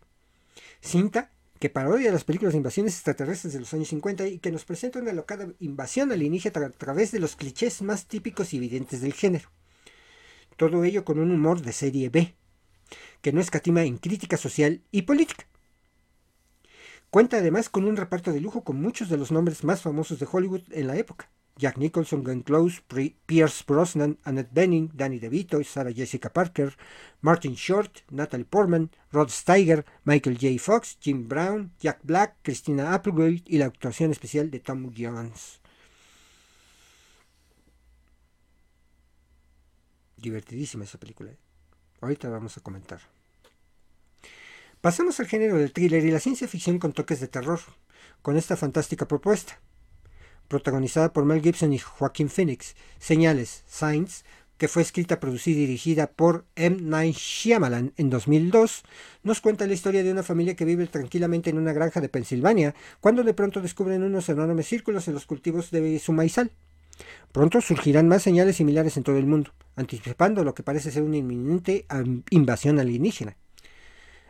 [0.79, 4.63] Cinta que parodia las películas de invasiones extraterrestres de los años 50 y que nos
[4.63, 9.13] presenta una locada invasión alienígena a través de los clichés más típicos y evidentes del
[9.13, 9.49] género.
[10.57, 12.35] Todo ello con un humor de serie B,
[13.21, 15.45] que no escatima en crítica social y política.
[17.09, 20.27] Cuenta además con un reparto de lujo con muchos de los nombres más famosos de
[20.31, 21.29] Hollywood en la época.
[21.55, 22.81] Jack Nicholson, Glenn Close,
[23.27, 26.75] Pierce Brosnan, Annette Bening, Danny DeVito, Sarah Jessica Parker,
[27.21, 30.57] Martin Short, Natalie Portman, Rod Steiger, Michael J.
[30.57, 35.61] Fox, Jim Brown, Jack Black, Christina Applegate y la actuación especial de Tom Jones.
[40.23, 41.31] Divertidísima esa película.
[41.31, 41.37] ¿eh?
[41.99, 43.01] Ahorita vamos a comentar.
[44.79, 47.59] Pasamos al género del thriller y la ciencia ficción con toques de terror,
[48.21, 49.59] con esta fantástica propuesta.
[50.47, 54.23] Protagonizada por Mel Gibson y Joaquin Phoenix, Señales, Signs,
[54.57, 56.77] que fue escrita, producida y dirigida por M.
[56.79, 58.83] Night Shyamalan en 2002,
[59.23, 62.75] nos cuenta la historia de una familia que vive tranquilamente en una granja de Pensilvania,
[63.01, 66.51] cuando de pronto descubren unos enormes círculos en los cultivos de su maizal.
[67.31, 71.17] Pronto surgirán más señales similares en todo el mundo, anticipando lo que parece ser una
[71.17, 71.85] inminente
[72.29, 73.37] invasión alienígena.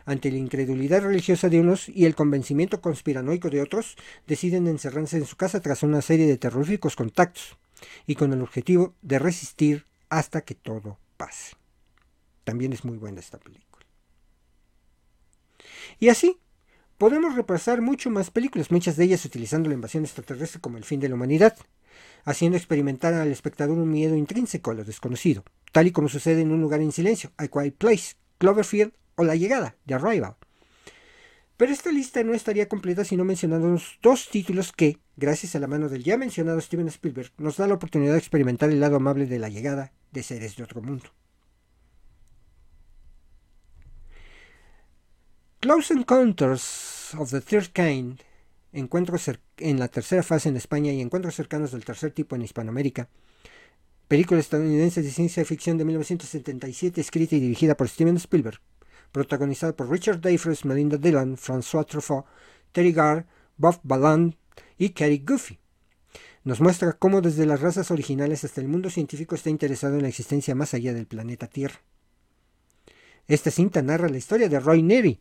[0.06, 3.96] Ante la incredulidad religiosa de unos y el convencimiento conspiranoico de otros,
[4.26, 7.56] deciden encerrarse en su casa tras una serie de terroríficos contactos,
[8.06, 11.56] y con el objetivo de resistir hasta que todo pase.
[12.44, 13.86] También es muy buena esta película.
[15.98, 16.38] Y así,
[16.98, 21.00] podemos repasar mucho más películas, muchas de ellas utilizando la invasión extraterrestre como el fin
[21.00, 21.56] de la humanidad,
[22.24, 26.52] haciendo experimentar al espectador un miedo intrínseco a lo desconocido, tal y como sucede en
[26.52, 30.36] Un lugar en silencio, A Quiet Place, Cloverfield o La llegada, de Arrival.
[31.56, 35.68] Pero esta lista no estaría completa si no mencionamos dos títulos que, gracias a la
[35.68, 39.26] mano del ya mencionado Steven Spielberg, nos da la oportunidad de experimentar el lado amable
[39.26, 41.10] de la llegada de seres de otro mundo.
[45.64, 48.20] Close Encounters of the Third Kind
[48.74, 53.08] encuentros en la tercera fase en España y encuentros cercanos del tercer tipo en Hispanoamérica.
[54.06, 58.60] Película estadounidense de ciencia ficción de 1977 escrita y dirigida por Steven Spielberg,
[59.10, 62.26] protagonizada por Richard Dreyfuss, Melinda Dillon, François Truffaut,
[62.72, 63.24] Terry Garr,
[63.56, 64.34] Bob Balland
[64.76, 65.58] y Kerry Goofy.
[66.42, 70.08] Nos muestra cómo desde las razas originales hasta el mundo científico está interesado en la
[70.08, 71.80] existencia más allá del planeta Tierra.
[73.26, 75.18] Esta cinta narra la historia de Roy Neary,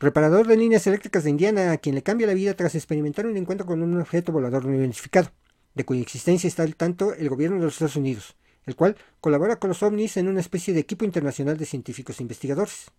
[0.00, 3.36] reparador de líneas eléctricas de Indiana, a quien le cambia la vida tras experimentar un
[3.36, 5.30] encuentro con un objeto volador no identificado,
[5.74, 9.60] de cuya existencia está al tanto el gobierno de los Estados Unidos, el cual colabora
[9.60, 12.90] con los ovnis en una especie de equipo internacional de científicos e investigadores.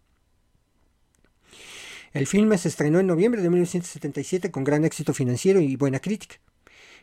[2.13, 6.37] El filme se estrenó en noviembre de 1977 con gran éxito financiero y buena crítica.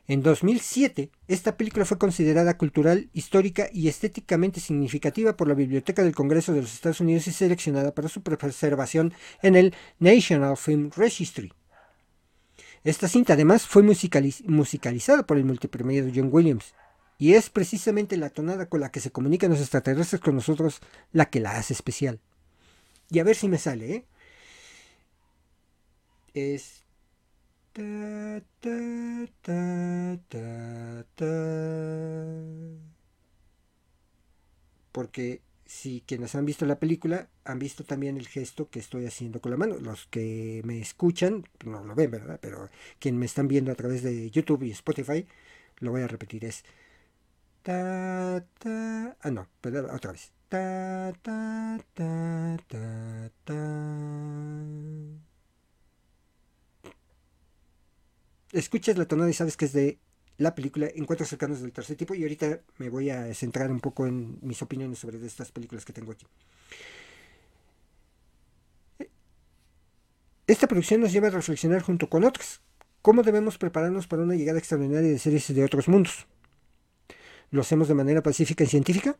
[0.08, 6.14] En 2007, esta película fue considerada cultural, histórica y estéticamente significativa por la Biblioteca del
[6.14, 11.52] Congreso de los Estados Unidos y seleccionada para su preservación en el National Film Registry.
[12.84, 16.72] Esta cinta además fue musicalizada por el multipremiado John Williams
[17.18, 21.30] y es precisamente la tonada con la que se comunican los extraterrestres con nosotros la
[21.30, 22.20] que la hace especial.
[23.10, 24.04] Y a ver si me sale, ¿eh?
[26.32, 26.85] Es
[34.92, 39.40] porque si quienes han visto la película han visto también el gesto que estoy haciendo
[39.42, 39.76] con la mano.
[39.78, 42.38] Los que me escuchan no lo ven, ¿verdad?
[42.40, 45.26] Pero quienes me están viendo a través de YouTube y Spotify,
[45.80, 46.46] lo voy a repetir.
[46.46, 46.64] Es
[47.62, 49.48] ta ta ah no,
[49.92, 50.32] otra vez.
[50.48, 53.62] Ta ta ta ta ta
[58.58, 59.98] escuchas la tonada y sabes que es de
[60.38, 64.06] la película Encuentros cercanos del tercer tipo y ahorita me voy a centrar un poco
[64.06, 66.26] en mis opiniones sobre estas películas que tengo aquí.
[70.46, 72.60] Esta producción nos lleva a reflexionar junto con otras,
[73.06, 76.26] ¿Cómo debemos prepararnos para una llegada extraordinaria de seres de otros mundos?
[77.52, 79.16] ¿Lo hacemos de manera pacífica y científica?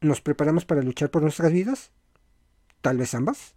[0.00, 1.90] ¿Nos preparamos para luchar por nuestras vidas?
[2.80, 3.54] ¿Tal vez ambas?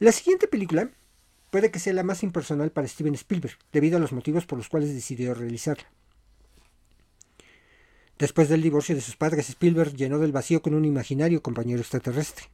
[0.00, 0.90] La siguiente película
[1.50, 4.68] puede que sea la más impersonal para Steven Spielberg, debido a los motivos por los
[4.68, 5.88] cuales decidió realizarla.
[8.18, 12.46] Después del divorcio de sus padres, Spielberg llenó del vacío con un imaginario compañero extraterrestre.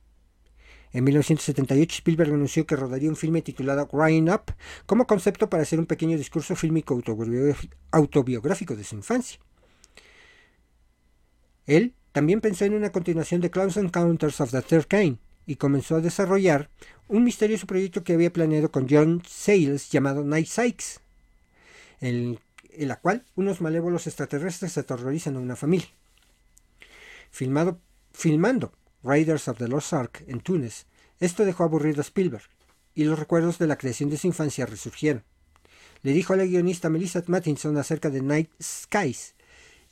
[0.93, 4.53] En 1978 Spielberg anunció que rodaría un filme titulado Growing Up
[4.85, 7.01] como concepto para hacer un pequeño discurso fílmico
[7.93, 9.39] autobiográfico de su infancia.
[11.67, 15.97] Él también pensó en una continuación de Close Encounters of the Third Kind y comenzó
[15.97, 16.71] a desarrollar
[17.09, 21.01] un misterioso proyecto que había planeado con John Sayles llamado Night Sykes,
[22.01, 22.39] en
[22.79, 25.89] la cual unos malévolos extraterrestres aterrorizan a una familia.
[27.31, 27.81] Filmado,
[28.13, 28.73] filmando
[29.03, 30.87] Raiders of the Lost Ark en Túnez,
[31.19, 32.45] esto dejó aburrido a Spielberg,
[32.95, 35.25] y los recuerdos de la creación de su infancia resurgieron.
[36.03, 39.35] Le dijo a la guionista Melissa Mattinson acerca de Night Skies,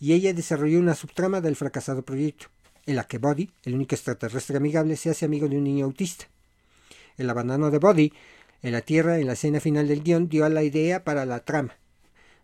[0.00, 2.46] y ella desarrolló una subtrama del fracasado proyecto,
[2.88, 6.24] en la que Buddy, el único extraterrestre amigable, se hace amigo de un niño autista.
[7.18, 8.12] El abandono de Buddy
[8.62, 11.44] en la Tierra en la escena final del guion dio a la idea para la
[11.44, 11.76] trama.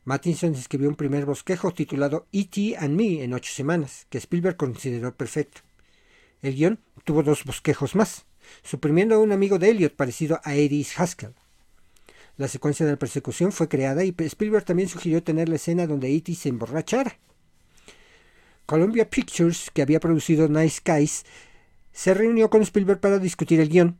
[0.04, 2.76] Mattinson escribió un primer bosquejo titulado E.T.
[2.76, 5.62] and Me en ocho semanas, que Spielberg consideró perfecto.
[6.42, 8.26] El guion tuvo dos bosquejos más,
[8.62, 11.32] suprimiendo a un amigo de Elliot parecido a Eddie Haskell.
[12.36, 16.14] La secuencia de la persecución fue creada y Spielberg también sugirió tener la escena donde
[16.14, 16.34] E.T.
[16.34, 17.16] se emborrachara.
[18.66, 21.24] Columbia Pictures, que había producido Nice Skies,
[21.92, 23.98] se reunió con Spielberg para discutir el guion.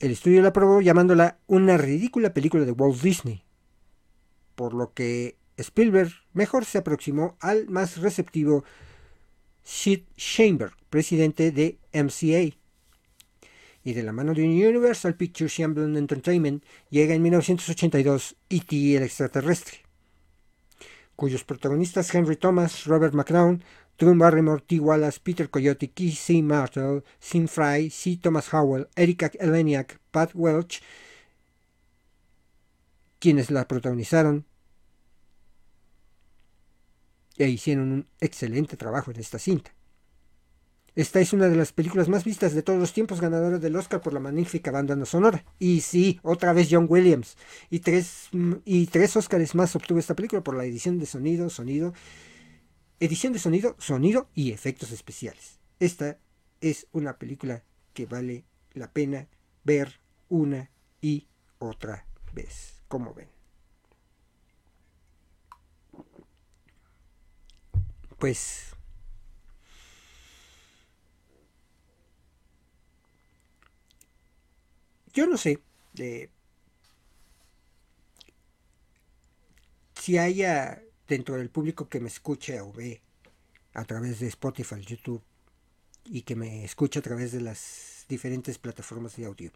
[0.00, 3.44] El estudio la aprobó llamándola una ridícula película de Walt Disney,
[4.54, 8.64] por lo que Spielberg mejor se aproximó al más receptivo
[9.62, 12.56] Sid Sheinberg, presidente de MCA.
[13.86, 18.96] Y de la mano de Universal Pictures y Amblin Entertainment llega en 1982 E.T.
[18.96, 19.83] el extraterrestre,
[21.16, 23.62] cuyos protagonistas Henry Thomas, Robert McCrown,
[23.98, 24.80] Drew Barrymore, T.
[24.80, 26.42] Wallace, Peter Coyote, Keith C.
[26.42, 28.16] Martel, Sim Fry, C.
[28.16, 30.82] Thomas Howell, Erika Eleniak, Pat Welch,
[33.20, 34.44] quienes la protagonizaron
[37.36, 39.72] e hicieron un excelente trabajo en esta cinta.
[40.96, 44.00] Esta es una de las películas más vistas de todos los tiempos, ganadora del Oscar
[44.00, 45.44] por la magnífica banda sonora.
[45.58, 47.36] Y sí, otra vez John Williams.
[47.68, 48.28] Y tres,
[48.64, 51.92] y tres Oscars más obtuvo esta película por la edición de sonido, sonido
[53.00, 55.58] edición de sonido, sonido y efectos especiales.
[55.80, 56.18] Esta
[56.60, 59.28] es una película que vale la pena
[59.64, 60.70] ver una
[61.00, 61.28] y
[61.58, 62.82] otra vez.
[62.88, 63.28] Como ven.
[68.18, 68.74] Pues
[75.14, 75.60] yo no sé
[75.96, 76.28] eh,
[79.94, 83.00] si haya dentro del público que me escucha o ve
[83.72, 85.22] a través de Spotify, YouTube
[86.04, 89.50] y que me escucha a través de las diferentes plataformas de audio.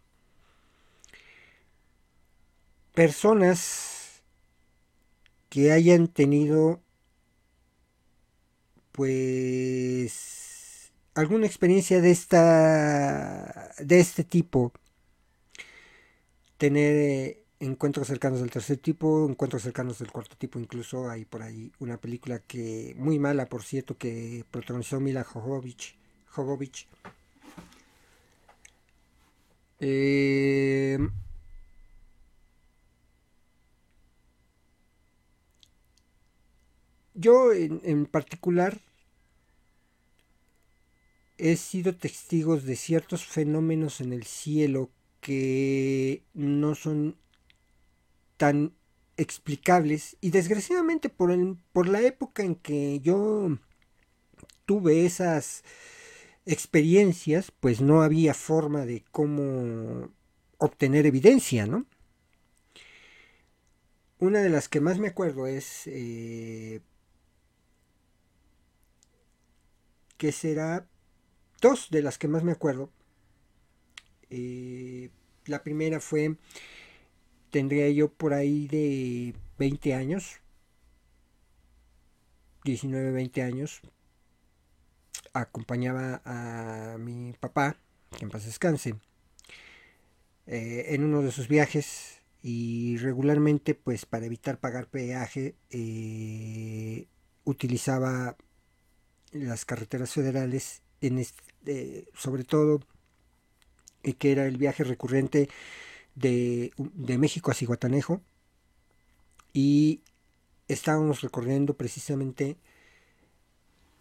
[2.93, 4.23] Personas
[5.49, 6.81] que hayan tenido
[8.91, 14.73] pues alguna experiencia de esta de este tipo
[16.59, 21.71] tener encuentros cercanos del tercer tipo, encuentros cercanos del cuarto tipo, incluso hay por ahí
[21.79, 25.95] una película que muy mala, por cierto, que protagonizó Mila Jovovich.
[26.27, 26.87] Jovovich.
[29.79, 30.97] Eh,
[37.13, 38.77] yo en, en particular
[41.37, 44.89] he sido testigo de ciertos fenómenos en el cielo
[45.21, 47.17] que no son
[48.37, 48.73] tan
[49.17, 53.57] explicables y desgraciadamente por, el, por la época en que yo
[54.65, 55.63] tuve esas
[56.45, 60.09] experiencias, pues no había forma de cómo
[60.57, 61.85] obtener evidencia, ¿no?
[64.19, 66.81] Una de las que más me acuerdo es eh,
[70.17, 70.87] que será
[71.61, 72.91] dos de las que más me acuerdo.
[74.29, 75.09] Eh,
[75.45, 76.35] la primera fue
[77.49, 80.39] tendría yo por ahí de 20 años,
[82.63, 83.81] 19, 20 años.
[85.33, 87.77] Acompañaba a mi papá,
[88.17, 88.95] que en descanse,
[90.47, 97.07] eh, en uno de sus viajes y regularmente, pues para evitar pagar peaje, eh,
[97.43, 98.37] utilizaba
[99.31, 100.81] las carreteras federales,
[102.15, 102.81] sobre todo,
[104.01, 105.49] que era el viaje recurrente
[106.15, 106.73] de,
[107.17, 108.21] México a Ciguatanejo
[109.53, 110.01] y
[110.67, 112.57] estábamos recorriendo precisamente,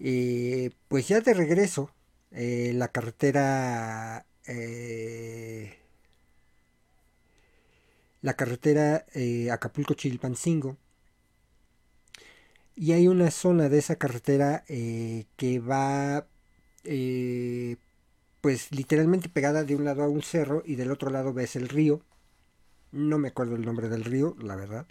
[0.01, 1.91] eh, pues ya de regreso,
[2.33, 5.79] eh, la carretera, eh,
[8.23, 9.07] la carretera
[9.53, 10.77] Acapulco-Chilpancingo.
[12.77, 16.27] Y hay una zona de esa carretera que va
[18.49, 21.69] pues literalmente pegada de un lado a un cerro y del otro lado ves el
[21.69, 22.01] río.
[22.93, 24.87] No me acuerdo el nombre del río, la verdad.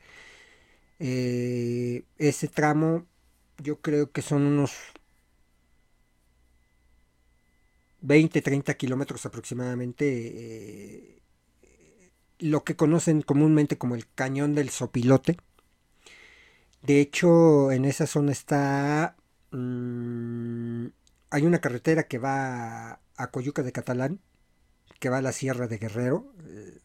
[0.99, 3.08] Eh, ese tramo
[3.58, 4.74] yo creo que son unos
[8.01, 10.05] 20, 30 kilómetros aproximadamente.
[10.05, 11.22] Eh,
[12.38, 15.38] lo que conocen comúnmente como el cañón del sopilote.
[16.84, 19.16] De hecho, en esa zona está...
[19.49, 20.89] Mm,
[21.30, 24.19] hay una carretera que va a Coyuca de Catalán,
[24.99, 26.80] que va a la Sierra de Guerrero, eh,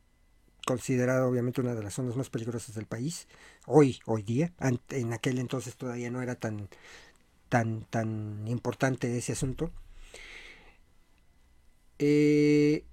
[0.67, 3.29] considerada obviamente una de las zonas más peligrosas del país,
[3.67, 4.53] hoy, hoy día,
[4.91, 6.69] en aquel entonces todavía no era tan,
[7.49, 9.71] tan, tan importante ese asunto.
[11.99, 12.85] Eh,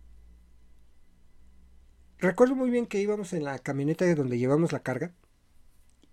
[2.20, 5.14] recuerdo muy bien que íbamos en la camioneta de donde llevamos la carga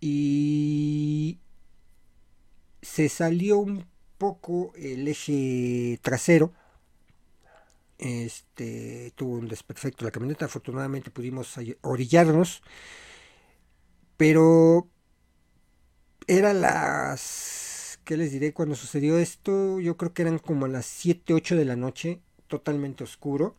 [0.01, 1.41] y
[2.83, 3.87] se salió un
[4.19, 6.53] poco el eje trasero.
[7.99, 12.63] Este tuvo un desperfecto la camioneta afortunadamente pudimos orillarnos
[14.19, 14.89] pero
[16.27, 20.87] era las qué les diré cuando sucedió esto yo creo que eran como a las
[20.87, 23.57] 7 8 de la noche totalmente oscuro.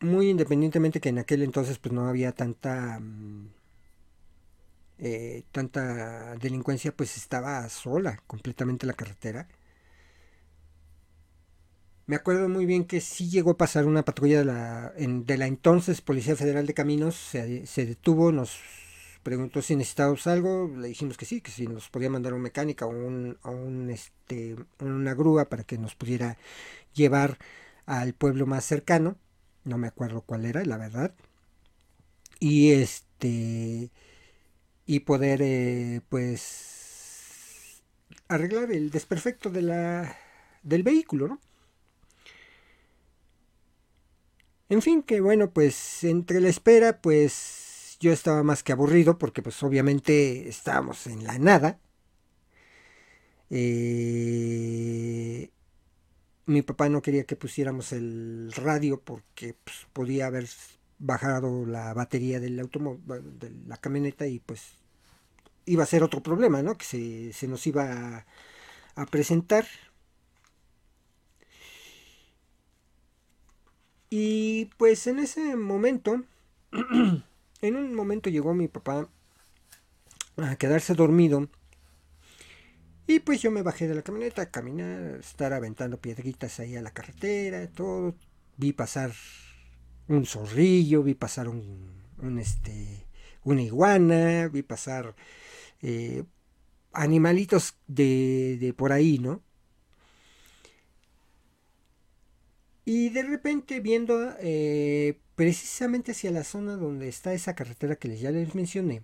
[0.00, 3.48] Muy independientemente que en aquel entonces pues no había tanta mm,
[4.98, 9.48] eh, tanta delincuencia pues estaba sola completamente la carretera.
[12.06, 15.46] Me acuerdo muy bien que sí llegó a pasar una patrulla de la, de la
[15.46, 18.60] entonces Policía Federal de Caminos, se, detuvo, nos
[19.24, 22.86] preguntó si necesitábamos algo, le dijimos que sí, que si nos podía mandar un mecánica
[22.86, 26.38] o, un, este, una grúa para que nos pudiera
[26.94, 27.38] llevar
[27.86, 29.16] al pueblo más cercano,
[29.64, 31.12] no me acuerdo cuál era, la verdad,
[32.38, 33.90] y este
[34.86, 37.82] y poder eh, pues
[38.28, 40.16] arreglar el desperfecto de la
[40.62, 41.40] del vehículo, ¿no?
[44.68, 49.42] En fin, que bueno, pues entre la espera, pues yo estaba más que aburrido porque
[49.42, 51.78] pues obviamente estábamos en la nada.
[53.50, 55.50] Eh,
[56.46, 60.46] mi papá no quería que pusiéramos el radio porque pues, podía haber
[60.98, 63.02] bajado la batería del automóvil,
[63.38, 64.74] de la camioneta y pues
[65.66, 66.76] iba a ser otro problema, ¿no?
[66.76, 68.24] Que se, nos iba
[68.94, 69.66] a presentar.
[74.10, 76.22] Y pues en ese momento,
[76.72, 79.08] en un momento llegó mi papá
[80.36, 81.48] a quedarse dormido.
[83.08, 86.82] Y pues yo me bajé de la camioneta a caminar, estar aventando piedritas ahí a
[86.82, 88.14] la carretera, todo.
[88.56, 89.12] Vi pasar
[90.08, 93.06] un zorrillo, vi pasar un, un este,
[93.44, 95.14] una iguana, vi pasar
[95.82, 96.24] eh,
[96.92, 99.42] animalitos de, de por ahí, ¿no?
[102.84, 108.30] Y de repente viendo eh, precisamente hacia la zona donde está esa carretera que ya
[108.30, 109.02] les mencioné,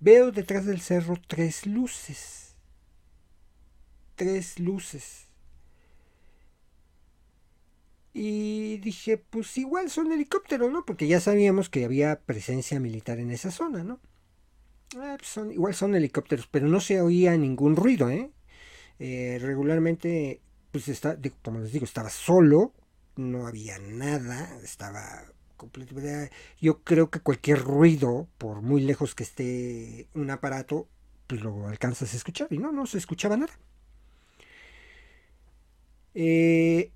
[0.00, 2.54] veo detrás del cerro tres luces.
[4.16, 5.27] Tres luces.
[8.20, 10.84] Y dije, pues igual son helicópteros, ¿no?
[10.84, 14.00] Porque ya sabíamos que había presencia militar en esa zona, ¿no?
[14.96, 18.32] Ah, pues son, igual son helicópteros, pero no se oía ningún ruido, ¿eh?
[18.98, 20.40] eh regularmente
[20.72, 22.72] pues está, como les digo, estaba solo,
[23.14, 25.22] no había nada, estaba
[25.56, 26.32] completamente...
[26.60, 30.88] Yo creo que cualquier ruido, por muy lejos que esté un aparato,
[31.28, 33.56] pues lo alcanzas a escuchar y no, no se escuchaba nada.
[36.14, 36.90] Eh,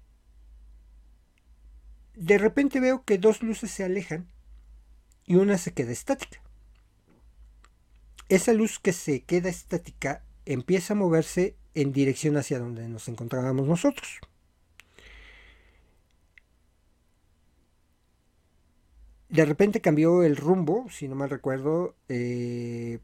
[2.14, 4.26] de repente veo que dos luces se alejan
[5.24, 6.40] y una se queda estática.
[8.28, 13.66] Esa luz que se queda estática empieza a moverse en dirección hacia donde nos encontrábamos
[13.66, 14.20] nosotros.
[19.28, 21.96] De repente cambió el rumbo, si no mal recuerdo.
[22.08, 22.98] Eh,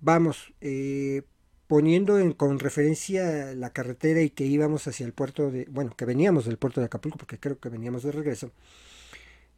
[0.00, 1.22] vamos, eh,
[1.70, 6.04] poniendo en, con referencia la carretera y que íbamos hacia el puerto de, bueno, que
[6.04, 8.50] veníamos del puerto de Acapulco, porque creo que veníamos de regreso.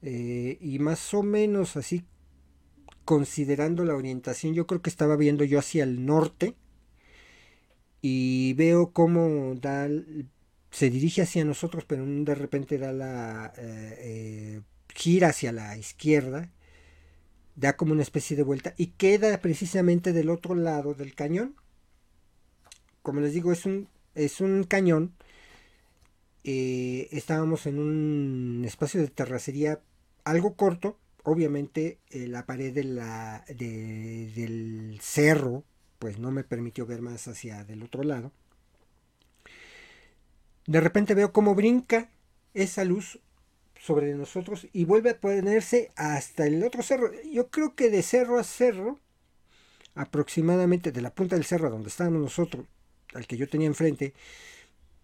[0.02, 2.04] Eh, y más o menos así,
[3.06, 6.54] considerando la orientación, yo creo que estaba viendo yo hacia el norte
[8.02, 9.88] y veo cómo da
[10.70, 14.60] se dirige hacia nosotros, pero de repente da la eh, eh,
[14.94, 16.50] gira hacia la izquierda,
[17.56, 21.56] da como una especie de vuelta y queda precisamente del otro lado del cañón.
[23.02, 25.14] Como les digo, es un, es un cañón.
[26.44, 29.80] Eh, estábamos en un espacio de terracería
[30.24, 30.98] algo corto.
[31.24, 35.64] Obviamente la pared de la, del cerro
[36.00, 38.32] pues no me permitió ver más hacia del otro lado.
[40.66, 42.10] De repente veo cómo brinca
[42.54, 43.20] esa luz
[43.78, 47.12] sobre nosotros y vuelve a ponerse hasta el otro cerro.
[47.32, 48.98] Yo creo que de cerro a cerro,
[49.94, 52.66] aproximadamente de la punta del cerro donde estábamos nosotros,
[53.14, 54.14] al que yo tenía enfrente,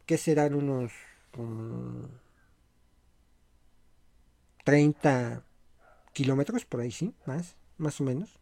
[0.07, 0.93] que serán unos
[4.65, 5.43] 30
[6.13, 8.39] kilómetros, por ahí sí, más, más o menos.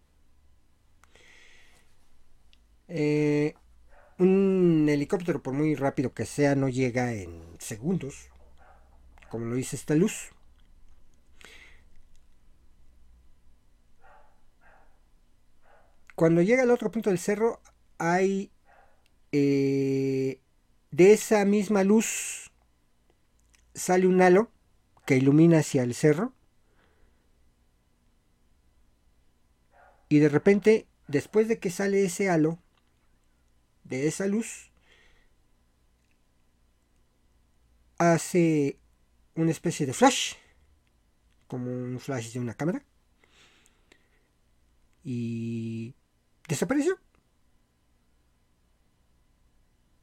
[2.89, 3.55] Eh,
[4.19, 8.31] un helicóptero, por muy rápido que sea, no llega en segundos,
[9.29, 10.31] como lo dice esta luz.
[16.14, 17.61] Cuando llega al otro punto del cerro,
[17.99, 18.51] hay
[19.33, 20.41] eh,
[20.91, 22.51] de esa misma luz
[23.74, 24.51] sale un halo
[25.05, 26.33] que ilumina hacia el cerro.
[30.09, 32.59] Y de repente, después de que sale ese halo,
[33.85, 34.70] de esa luz
[37.99, 38.79] hace
[39.35, 40.35] una especie de flash,
[41.47, 42.85] como un flash de una cámara,
[45.05, 45.95] y
[46.49, 46.99] desapareció.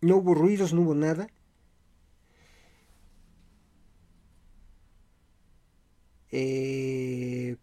[0.04, 1.28] No hubo ruidos, no hubo nada.
[6.32, 7.56] Eh,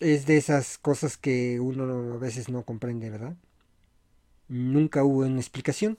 [0.00, 3.36] es de esas cosas que uno a veces no comprende, ¿verdad?
[4.48, 5.98] Nunca hubo una explicación.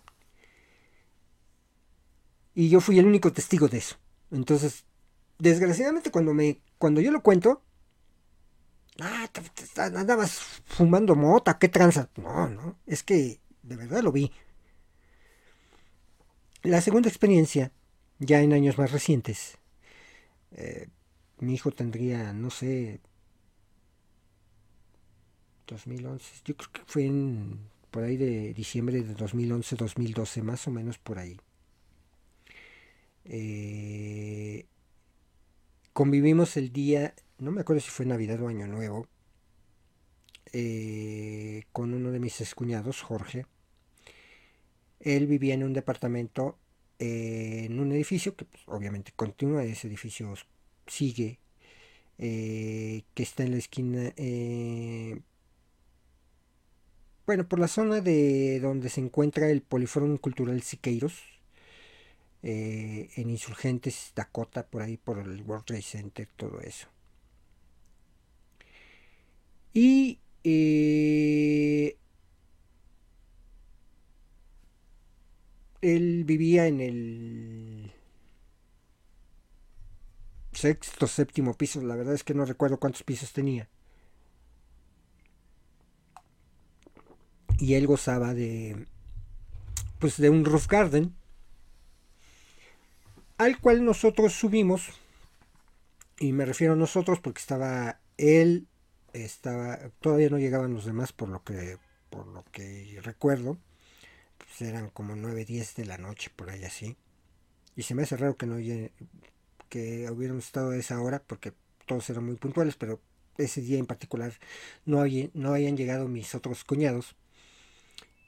[2.56, 3.96] Y yo fui el único testigo de eso.
[4.32, 4.86] Entonces,
[5.40, 7.62] desgraciadamente cuando me cuando yo lo cuento,
[9.02, 9.30] ah,
[9.96, 12.10] andabas fumando mota, qué tranza.
[12.18, 14.32] No, no, es que de verdad lo vi.
[16.64, 17.72] La segunda experiencia,
[18.20, 19.58] ya en años más recientes,
[20.52, 20.88] eh,
[21.40, 23.02] mi hijo tendría, no sé,
[25.68, 27.60] 2011, yo creo que fue en,
[27.92, 31.38] por ahí de diciembre de 2011, 2012, más o menos por ahí.
[33.26, 34.66] Eh,
[35.94, 37.14] convivimos el día,
[37.44, 39.08] no me acuerdo si fue Navidad o Año Nuevo,
[40.52, 43.46] eh, con uno de mis escuñados, Jorge.
[45.00, 46.58] Él vivía en un departamento,
[47.00, 50.34] eh, en un edificio que pues, obviamente continúa, ese edificio
[50.88, 51.40] sigue,
[52.18, 54.14] que está en la esquina
[57.26, 61.24] bueno, por la zona de donde se encuentra el Polifórum Cultural Siqueiros,
[62.42, 66.93] eh, en Insurgentes, Dakota, por ahí, por el World Trade Center, todo eso.
[69.74, 71.98] Y eh,
[75.82, 77.92] él vivía en el
[80.52, 83.68] sexto, séptimo piso, la verdad es que no recuerdo cuántos pisos tenía.
[87.64, 88.88] y él gozaba de
[90.00, 91.16] pues de un roof garden
[93.38, 94.90] al cual nosotros subimos
[96.20, 98.68] y me refiero a nosotros porque estaba él
[99.14, 101.78] estaba todavía no llegaban los demás por lo que
[102.10, 103.58] por lo que recuerdo
[104.38, 106.98] pues eran como 9 10 de la noche por ahí así
[107.76, 108.58] y se me hace raro que no
[109.70, 111.54] que hubiéramos estado a esa hora porque
[111.86, 113.02] todos eran muy puntuales pero
[113.38, 114.34] ese día en particular
[114.86, 115.04] no,
[115.34, 117.16] no habían llegado mis otros cuñados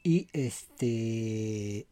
[0.05, 1.87] y este.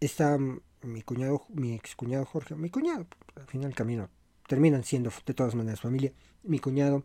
[0.00, 3.06] Está mi cuñado, mi ex cuñado Jorge, mi cuñado,
[3.36, 4.08] al final camino,
[4.46, 6.14] terminan siendo de todas maneras familia.
[6.44, 7.04] Mi cuñado,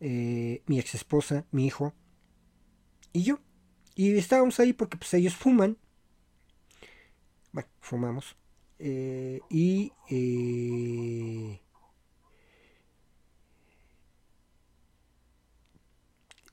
[0.00, 1.94] eh, mi ex esposa, mi hijo
[3.12, 3.40] y yo.
[3.94, 5.76] Y estábamos ahí porque pues ellos fuman.
[7.52, 8.36] Bueno, fumamos.
[8.78, 11.60] Eh, y eh,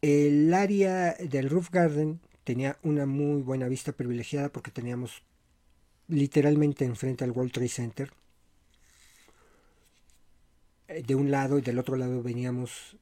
[0.01, 5.21] el área del roof garden tenía una muy buena vista privilegiada porque teníamos
[6.07, 8.13] literalmente enfrente al World Trade Center.
[10.87, 12.97] De un lado y del otro lado veníamos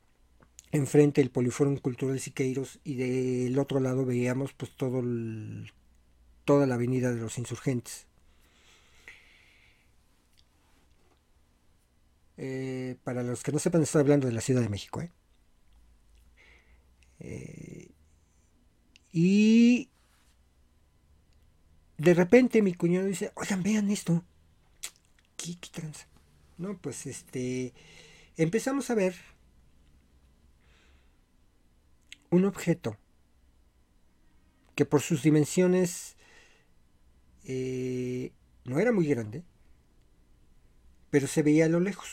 [0.74, 5.04] enfrente el Poliforum Cultural Siqueiros y del otro lado veíamos pues todo
[6.46, 8.08] toda la avenida de los insurgentes.
[12.38, 15.02] Eh, para los que no sepan, estoy hablando de la Ciudad de México.
[15.02, 15.12] ¿eh?
[19.12, 19.90] Y
[22.00, 24.24] de repente mi cuñado dice, oigan, vean esto.
[25.38, 26.08] ¿Qué, qué tranza?
[26.58, 27.74] No, pues este,
[28.38, 29.33] empezamos a ver
[32.34, 32.98] un objeto
[34.76, 36.16] que por sus dimensiones
[37.46, 38.32] eh,
[38.66, 39.44] no era muy grande,
[41.10, 42.10] pero se veía a lo lejos.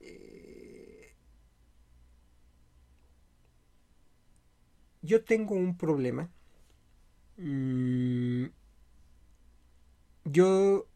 [0.00, 1.14] Eh,
[5.02, 6.30] yo tengo un problema.
[7.38, 8.50] Mm,
[10.24, 10.86] yo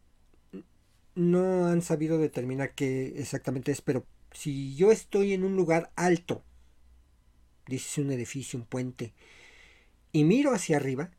[1.14, 6.43] no han sabido determinar qué exactamente es, pero si yo estoy en un lugar alto,
[7.67, 9.12] dice un edificio, un puente,
[10.12, 11.11] y miro hacia arriba,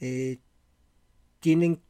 [0.00, 0.38] eh,
[1.40, 1.80] tienen,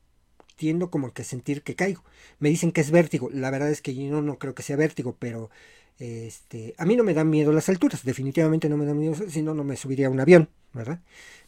[0.57, 2.03] tiendo como que sentir que caigo.
[2.39, 3.30] Me dicen que es vértigo.
[3.33, 5.51] La verdad es que yo no, creo que sea vértigo, pero
[5.99, 8.05] este, a mí no me dan miedo las alturas.
[8.05, 11.01] Definitivamente no me dan miedo, si no, no me subiría a un avión, ¿verdad?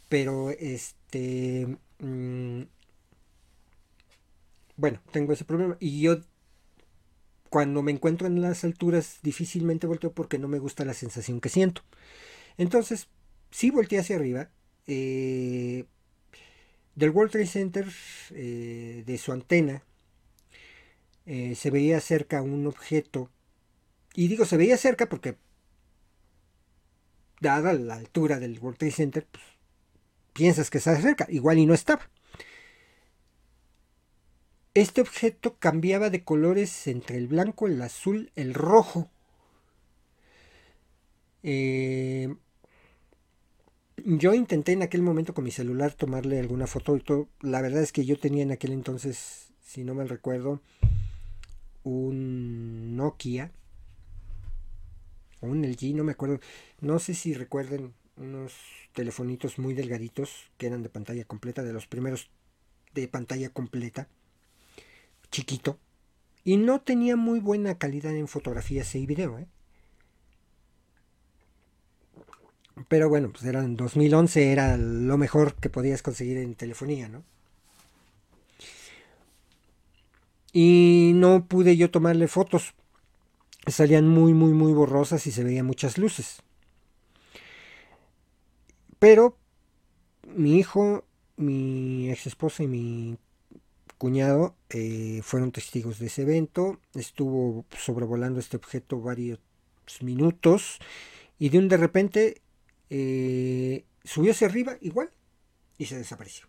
[0.09, 1.67] Pero este...
[2.01, 2.63] Mm,
[4.77, 5.77] bueno, tengo ese problema.
[5.81, 6.21] Y yo
[7.55, 11.49] cuando me encuentro en las alturas difícilmente volteo porque no me gusta la sensación que
[11.49, 11.83] siento.
[12.59, 13.07] Entonces,
[13.53, 14.51] sí volteé hacia arriba.
[14.89, 15.85] Eh,
[16.97, 17.87] del World Trade Center,
[18.33, 19.85] eh, de su antena,
[21.27, 23.31] eh, se veía cerca un objeto.
[24.17, 25.37] Y digo, se veía cerca porque,
[27.41, 29.45] dada la altura del World Trade Center, pues,
[30.33, 31.29] piensas que está cerca.
[31.31, 32.11] Igual y no estaba.
[34.75, 39.09] Este objeto cambiaba de colores entre el blanco, el azul, el rojo.
[41.45, 42.35] Eh,
[44.05, 47.29] yo intenté en aquel momento con mi celular tomarle alguna foto.
[47.41, 50.61] La verdad es que yo tenía en aquel entonces, si no me recuerdo,
[51.85, 53.53] un Nokia
[55.41, 56.41] o un LG, no me acuerdo.
[56.81, 58.55] No sé si recuerden unos
[58.93, 62.29] telefonitos muy delgaditos que eran de pantalla completa, de los primeros
[62.93, 64.09] de pantalla completa
[65.31, 65.79] chiquito
[66.45, 69.39] y no tenía muy buena calidad en fotografías y video.
[69.39, 69.47] ¿eh?
[72.89, 77.25] Pero bueno, pues era en 2011, era lo mejor que podías conseguir en telefonía, ¿no?
[80.53, 82.75] Y no pude yo tomarle fotos.
[83.67, 86.43] Salían muy, muy, muy borrosas y se veían muchas luces.
[88.99, 89.37] Pero
[90.29, 91.05] mi hijo,
[91.37, 93.19] mi ex esposa y mi
[94.05, 96.79] cuñado eh, fueron testigos de ese evento.
[96.93, 99.39] Estuvo sobrevolando este objeto varios
[100.03, 100.79] minutos
[101.39, 102.43] y de un de repente
[102.91, 105.11] eh, subió hacia arriba igual
[105.79, 106.47] y se desapareció.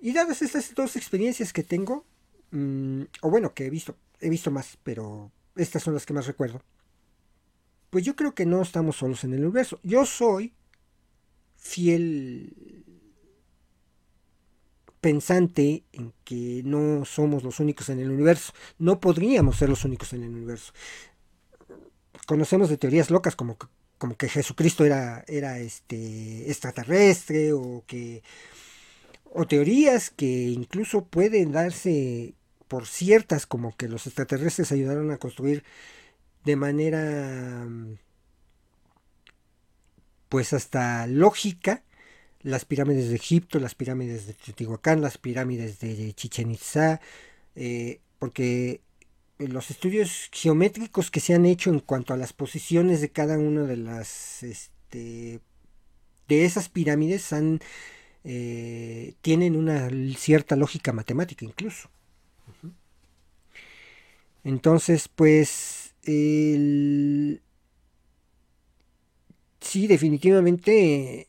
[0.00, 2.04] Y dadas estas dos experiencias que tengo,
[2.52, 6.28] mm, o bueno, que he visto, he visto más, pero estas son las que más
[6.28, 6.62] recuerdo,
[7.90, 9.80] pues yo creo que no estamos solos en el universo.
[9.82, 10.54] Yo soy
[11.56, 12.84] fiel
[15.00, 18.52] pensante en que no somos los únicos en el universo.
[18.78, 20.72] No podríamos ser los únicos en el universo.
[22.26, 23.56] Conocemos de teorías locas como,
[23.98, 28.22] como que Jesucristo era, era este, extraterrestre o que
[29.30, 32.34] o teorías que incluso pueden darse
[32.66, 35.64] por ciertas como que los extraterrestres ayudaron a construir
[36.44, 37.66] de manera
[40.28, 41.82] pues hasta lógica
[42.42, 47.00] las pirámides de Egipto, las pirámides de Teotihuacán, las pirámides de Chichen Itza,
[47.56, 48.80] eh, porque
[49.38, 53.62] los estudios geométricos que se han hecho en cuanto a las posiciones de cada una
[53.62, 55.40] de las este,
[56.28, 57.60] de esas pirámides han,
[58.24, 61.90] eh, tienen una cierta lógica matemática incluso.
[64.44, 65.94] Entonces, pues,
[69.60, 71.28] sí, definitivamente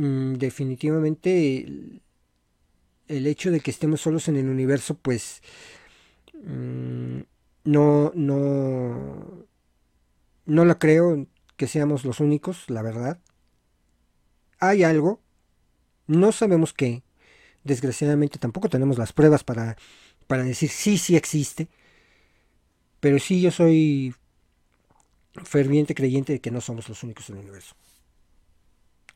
[0.00, 1.58] Mm, definitivamente
[3.08, 5.42] el, hecho de que estemos solos en el universo, pues
[6.42, 7.20] mm,
[7.64, 9.46] no, no,
[10.46, 11.26] no la creo
[11.58, 13.20] que seamos los únicos, la verdad.
[14.58, 15.20] Hay algo,
[16.06, 17.02] no sabemos qué,
[17.64, 19.76] desgraciadamente tampoco tenemos las pruebas para,
[20.26, 21.68] para decir sí, sí existe,
[23.00, 24.14] pero sí yo soy
[25.44, 27.76] ferviente creyente de que no somos los únicos en el universo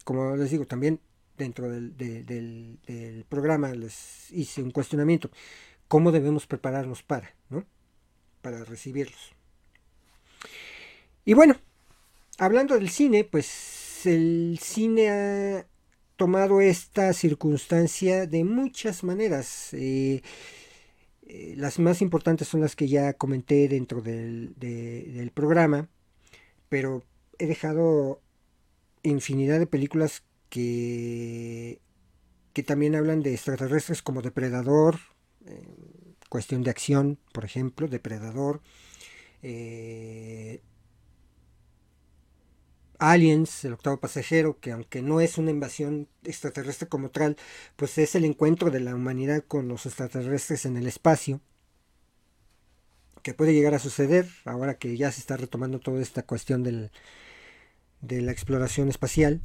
[0.05, 1.01] como les digo, también
[1.37, 2.79] dentro del,
[3.29, 5.31] programa les hice un cuestionamiento.
[5.89, 7.65] ¿Cómo debemos prepararnos para, ¿no?
[8.43, 9.33] Para recibirlos.
[11.25, 11.57] Y bueno,
[12.39, 15.67] hablando del cine, pues el cine ha
[16.17, 19.71] tomado esta circunstancia de muchas maneras.
[19.73, 20.23] Eh,
[21.57, 25.89] las más importantes son las que ya comenté dentro del programa,
[26.69, 27.03] pero
[27.39, 28.21] he dejado
[29.05, 31.81] infinidad de películas que,
[32.53, 34.99] que también hablan de extraterrestres como Depredador,
[35.47, 38.61] eh, cuestión de acción, por ejemplo, Depredador,
[39.43, 40.63] eh,
[42.99, 47.37] Aliens, el octavo pasajero, que aunque no es una invasión extraterrestre como tal,
[47.77, 51.41] pues es el encuentro de la humanidad con los extraterrestres en el espacio,
[53.23, 56.91] que puede llegar a suceder ahora que ya se está retomando toda esta cuestión del,
[58.07, 59.41] de la exploración espacial.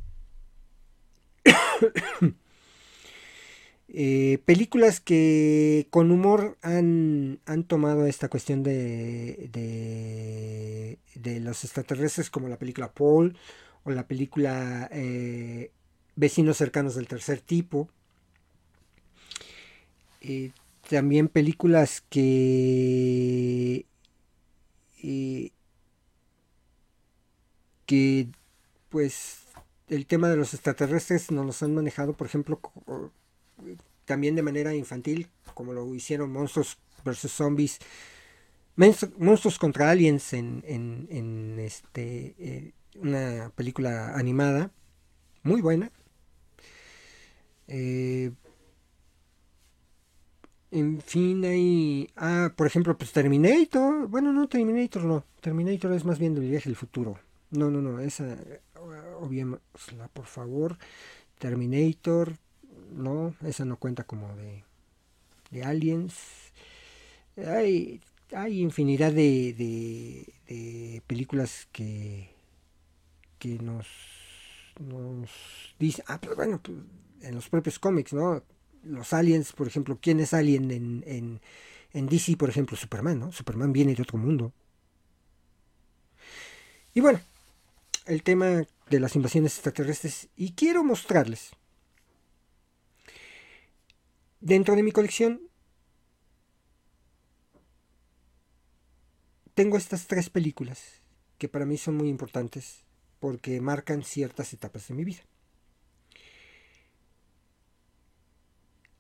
[3.92, 9.50] Eh, películas que con humor han, han tomado esta cuestión de,
[11.16, 13.36] de, los extraterrestres, como la película Paul
[13.84, 15.72] o la película eh,
[16.16, 17.90] Vecinos cercanos del tercer tipo.
[20.22, 20.52] Eh,
[20.88, 23.88] también películas que
[27.90, 28.28] que
[28.90, 29.40] pues
[29.88, 32.60] el tema de los extraterrestres nos los han manejado, por ejemplo,
[34.06, 37.32] también de manera infantil, como lo hicieron Monstruos vs.
[37.32, 37.80] Zombies,
[38.76, 44.72] Monstruos contra Aliens en, en, este, eh, una película animada,
[45.44, 45.92] muy buena.
[47.68, 48.32] Eh,
[50.72, 52.10] en fin, hay.
[52.16, 54.08] Ah, por ejemplo, pues Terminator.
[54.08, 55.26] Bueno, no, Terminator no.
[55.42, 57.20] Terminator es más bien del viaje del futuro.
[57.52, 58.00] No, no, no.
[58.00, 58.38] Esa
[59.20, 60.78] obviémosla por favor.
[61.40, 62.38] Terminator,
[62.92, 64.64] no, esa no cuenta como de,
[65.52, 66.16] de aliens.
[67.38, 68.02] Hay,
[68.34, 69.54] hay infinidad de,
[70.48, 72.30] de, películas que,
[73.40, 73.88] que nos,
[74.80, 75.30] nos
[75.80, 76.78] dicen, ah, pero pues bueno, pues,
[77.22, 78.44] en los propios cómics, ¿no?
[78.84, 81.42] Los aliens, por ejemplo, ¿quién es alien en, en,
[81.94, 82.78] en DC, por ejemplo?
[82.78, 83.32] Superman, ¿no?
[83.32, 84.54] Superman viene de otro mundo.
[86.94, 87.20] Y bueno,
[88.10, 91.52] el tema de las invasiones extraterrestres y quiero mostrarles
[94.40, 95.42] dentro de mi colección
[99.54, 101.02] tengo estas tres películas
[101.38, 102.84] que para mí son muy importantes
[103.20, 105.22] porque marcan ciertas etapas de mi vida.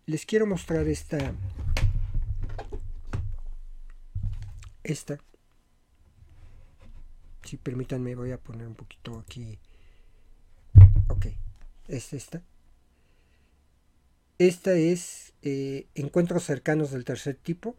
[0.05, 1.33] Les quiero mostrar esta
[4.83, 5.19] esta
[7.49, 9.59] si permítanme voy a poner un poquito aquí.
[11.07, 11.27] Ok
[11.89, 12.41] es esta.
[14.37, 17.75] Esta es eh, encuentros cercanos del tercer tipo.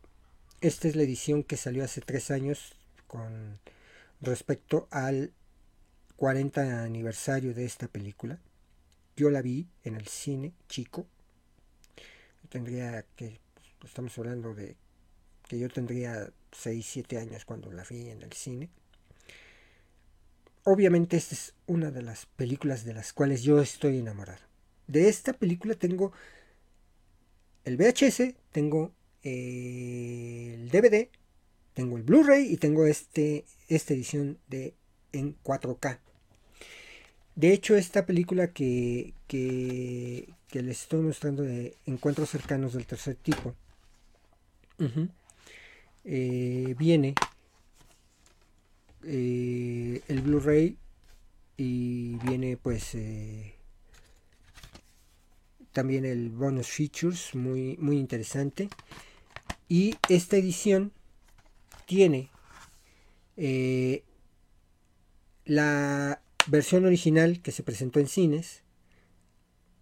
[0.60, 2.74] Esta es la edición que salió hace tres años
[3.06, 3.58] con
[4.20, 5.32] respecto al
[6.16, 8.38] 40 aniversario de esta película.
[9.16, 11.06] Yo la vi en el cine chico.
[12.50, 13.40] Tendría que
[13.84, 14.76] estamos hablando de
[15.48, 18.68] que yo tendría 6, 7 años cuando la vi en el cine
[20.64, 24.40] obviamente esta es una de las películas de las cuales yo estoy enamorado.
[24.86, 26.12] De esta película tengo
[27.64, 28.92] el VHS, tengo
[29.22, 31.08] eh, el DVD,
[31.74, 34.74] tengo el Blu-ray y tengo este, esta edición de
[35.12, 35.98] en 4K.
[37.36, 43.54] De hecho, esta película que, que, les estoy mostrando de encuentros cercanos del tercer tipo,
[46.04, 47.14] eh, viene
[49.04, 50.76] eh, el Blu-ray
[51.56, 53.54] y viene pues eh,
[55.72, 58.68] también el bonus features muy muy interesante.
[59.68, 60.92] Y esta edición
[61.86, 62.28] tiene
[63.36, 64.02] eh,
[65.44, 68.62] la versión original que se presentó en cines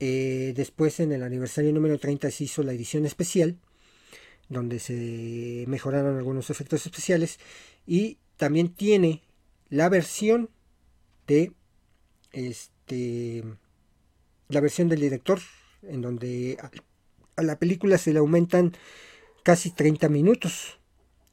[0.01, 3.59] después en el aniversario número 30 se hizo la edición especial
[4.49, 7.41] donde se mejoraron algunos efectos especiales
[7.85, 9.22] y también tiene
[9.68, 10.49] la versión
[11.26, 11.53] de
[12.32, 13.45] este
[14.49, 15.41] la versión del director
[15.82, 16.57] en donde
[17.36, 18.74] a, la película se le aumentan
[19.43, 20.78] casi 30 minutos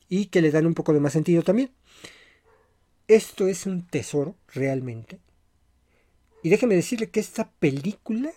[0.09, 1.71] y que le dan un poco de más sentido también.
[3.07, 5.19] Esto es un tesoro realmente.
[6.43, 8.31] Y déjeme decirle que esta película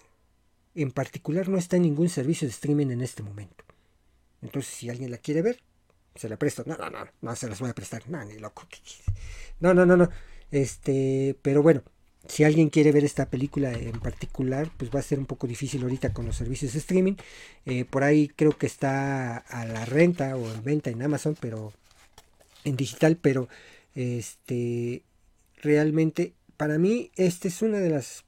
[0.74, 3.64] en particular no está en ningún servicio de streaming en este momento.
[4.40, 5.60] Entonces, si alguien la quiere ver,
[6.18, 6.64] se la presto.
[6.66, 8.08] No, no, no, no se las voy a prestar.
[8.08, 8.66] No, ni loco.
[9.60, 10.10] No, no, no, no.
[10.50, 11.82] Este, pero bueno,
[12.26, 15.82] si alguien quiere ver esta película en particular, pues va a ser un poco difícil
[15.82, 17.14] ahorita con los servicios de streaming.
[17.64, 21.72] Eh, por ahí creo que está a la renta o en venta en Amazon, pero
[22.64, 23.48] en digital, pero
[23.94, 25.02] este
[25.62, 28.24] realmente para mí esta es una de las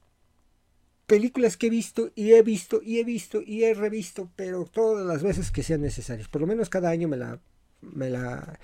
[1.05, 5.05] películas que he visto y he visto y he visto y he revisto, pero todas
[5.05, 6.27] las veces que sean necesarias.
[6.27, 7.39] Por lo menos cada año me la,
[7.81, 8.59] me la,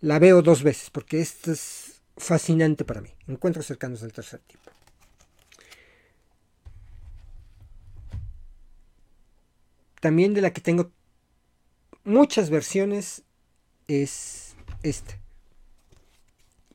[0.00, 3.10] la veo dos veces, porque esto es fascinante para mí.
[3.26, 4.70] Encuentros cercanos del tercer tipo.
[10.00, 10.92] También de la que tengo
[12.04, 13.22] muchas versiones
[13.88, 15.18] es esta.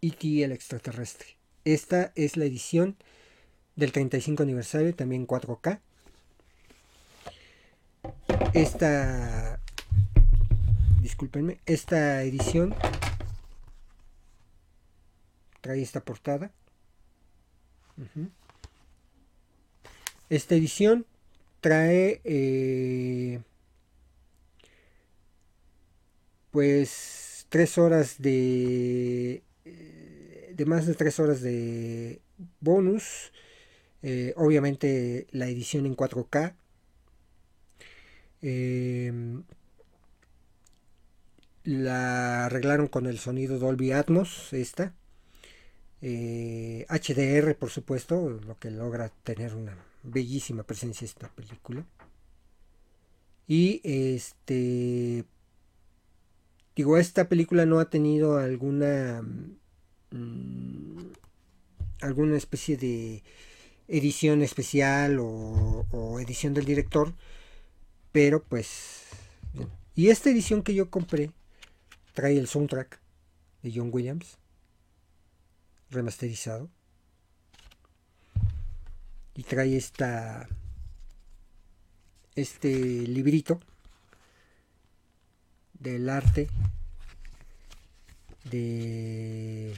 [0.01, 0.43] E.T.
[0.43, 1.37] el extraterrestre.
[1.65, 2.97] Esta es la edición
[3.75, 5.79] del 35 aniversario, también 4K.
[8.53, 9.58] Esta,
[11.09, 12.75] discúlpenme, esta edición
[15.59, 16.51] trae esta portada.
[20.29, 21.07] Esta edición
[21.61, 23.41] trae eh,
[26.51, 32.21] pues tres horas de eh, de más de tres horas de
[32.59, 33.33] bonus.
[34.03, 36.53] Eh, obviamente la edición en 4K
[38.43, 39.43] em,
[41.69, 44.93] la arreglaron con el sonido Dolby Atmos esta
[46.01, 51.85] HDR por supuesto lo que logra tener una bellísima presencia esta película.
[53.47, 55.25] Y este
[56.75, 59.21] digo, esta película no ha tenido alguna
[60.11, 61.11] mm,
[62.01, 63.21] alguna especie de
[63.87, 67.13] edición especial o, edición del director,
[68.11, 69.03] pero pues
[69.95, 71.31] y esta edición que yo compré
[72.13, 72.99] trae el soundtrack
[73.61, 74.37] de John Williams
[75.89, 76.69] remasterizado
[79.35, 80.47] y trae esta
[82.35, 82.73] este
[83.07, 83.59] librito
[85.73, 86.49] del arte
[88.43, 89.75] de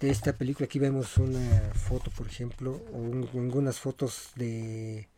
[0.00, 0.64] esta película.
[0.66, 3.04] Aquí vemos una foto por ejemplo o
[3.38, 5.08] algunas fotos de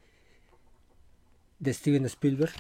[1.59, 2.53] de Steven Spielberg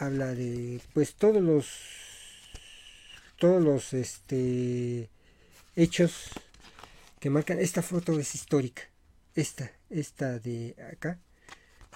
[0.00, 1.66] habla de pues todos los
[3.38, 5.08] todos los este,
[5.76, 6.30] hechos
[7.18, 7.58] que marcan.
[7.58, 8.82] Esta foto es histórica.
[9.34, 11.18] Esta, esta de acá.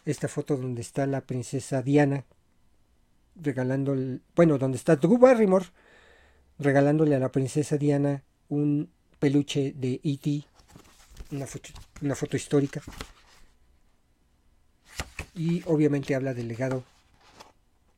[0.05, 2.25] Esta foto donde está la princesa Diana
[3.37, 3.97] regalando,
[4.37, 5.67] bueno, donde está Drew Barrymore
[6.59, 10.45] regalándole a la princesa Diana un peluche de E.T.,
[11.33, 12.83] una foto, una foto histórica.
[15.35, 16.85] Y obviamente habla del legado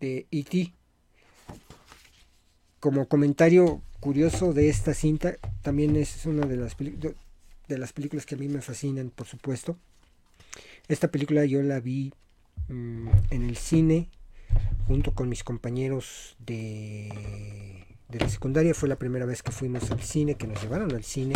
[0.01, 0.73] de E.T
[2.87, 8.37] como comentario curioso de esta cinta, también es una de las, de las películas que
[8.37, 9.77] a mí me fascinan, por supuesto.
[10.87, 12.13] Esta película yo la vi
[12.69, 14.09] mm, en el cine
[14.87, 17.09] junto con mis compañeros de,
[18.09, 18.73] de la secundaria.
[18.73, 21.35] Fue la primera vez que fuimos al cine, que nos llevaron al cine,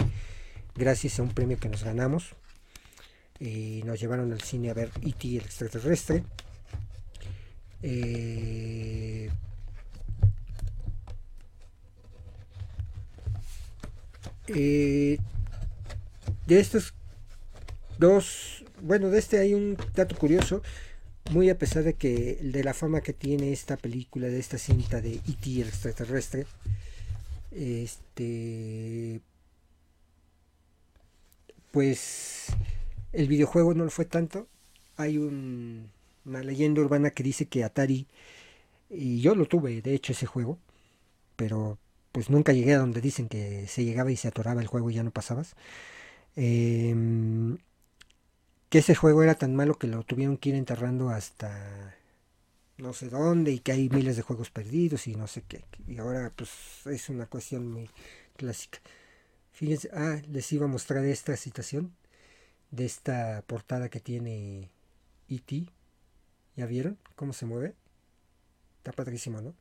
[0.76, 2.36] gracias a un premio que nos ganamos.
[3.40, 5.28] Y nos llevaron al cine a ver E.T.
[5.28, 6.22] el extraterrestre.
[7.82, 9.30] Eh,
[14.54, 15.18] Eh,
[16.46, 16.94] de estos
[17.98, 20.62] dos, bueno, de este hay un dato curioso,
[21.30, 25.00] muy a pesar de que de la fama que tiene esta película, de esta cinta
[25.00, 25.60] de E.T.
[25.60, 26.46] el extraterrestre,
[27.52, 29.20] este,
[31.70, 32.46] pues
[33.12, 34.48] el videojuego no lo fue tanto.
[34.96, 35.16] Hay
[36.30, 38.06] una leyenda urbana que dice que Atari,
[38.88, 40.58] y yo lo tuve, de hecho, ese juego,
[41.36, 41.78] pero
[42.12, 44.94] pues nunca llegué a donde dicen que se llegaba y se atoraba el juego y
[44.94, 45.54] ya no pasabas.
[46.36, 47.58] Em,
[48.68, 51.96] que ese juego era tan malo que lo tuvieron que ir enterrando hasta
[52.78, 55.64] no sé dónde y que hay miles de juegos perdidos y no sé qué.
[55.88, 56.50] Y ahora pues
[56.86, 57.90] es una cuestión muy
[58.36, 58.80] clásica.
[59.52, 61.92] Fíjense, ah, les iba a mostrar esta citación
[62.70, 64.70] de esta portada que tiene
[65.28, 65.66] E.T.
[66.60, 67.74] ¿Ya vieron cómo se mueve?
[68.76, 69.54] Está padrísimo, ¿no?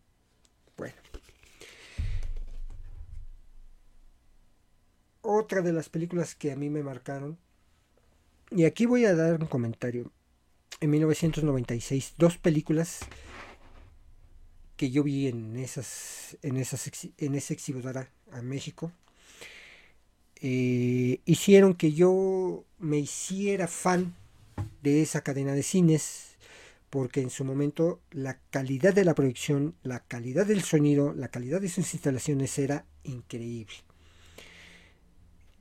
[0.75, 0.95] Bueno.
[5.21, 7.37] otra de las películas que a mí me marcaron,
[8.51, 10.11] y aquí voy a dar un comentario,
[10.81, 12.99] en 1996, dos películas
[14.75, 18.91] que yo vi en esas en esas en esa exhibidora a México
[20.41, 24.15] eh, hicieron que yo me hiciera fan
[24.81, 26.28] de esa cadena de cines
[26.89, 31.61] porque en su momento la calidad de la proyección, la calidad del sonido, la calidad
[31.61, 33.75] de sus instalaciones era increíble.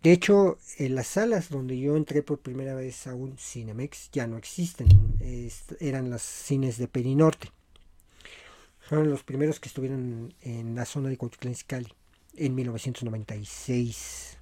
[0.03, 4.26] De hecho, en las salas donde yo entré por primera vez a un Cinemex ya
[4.26, 4.89] no existen,
[5.81, 7.51] eran las cines de Perinorte.
[8.81, 11.55] Fueron los primeros que estuvieron en la zona de Cuautitlán
[12.37, 14.39] en 1996.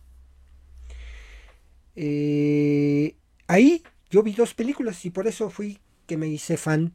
[1.97, 3.16] Eh,
[3.47, 6.94] ahí yo vi dos películas y por eso fui que me hice fan.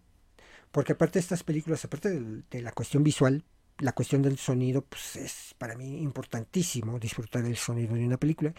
[0.71, 3.43] Porque aparte de estas películas, aparte de, la cuestión visual,
[3.79, 8.53] la cuestión del sonido, pues es para mí importantísimo disfrutar el sonido de una película.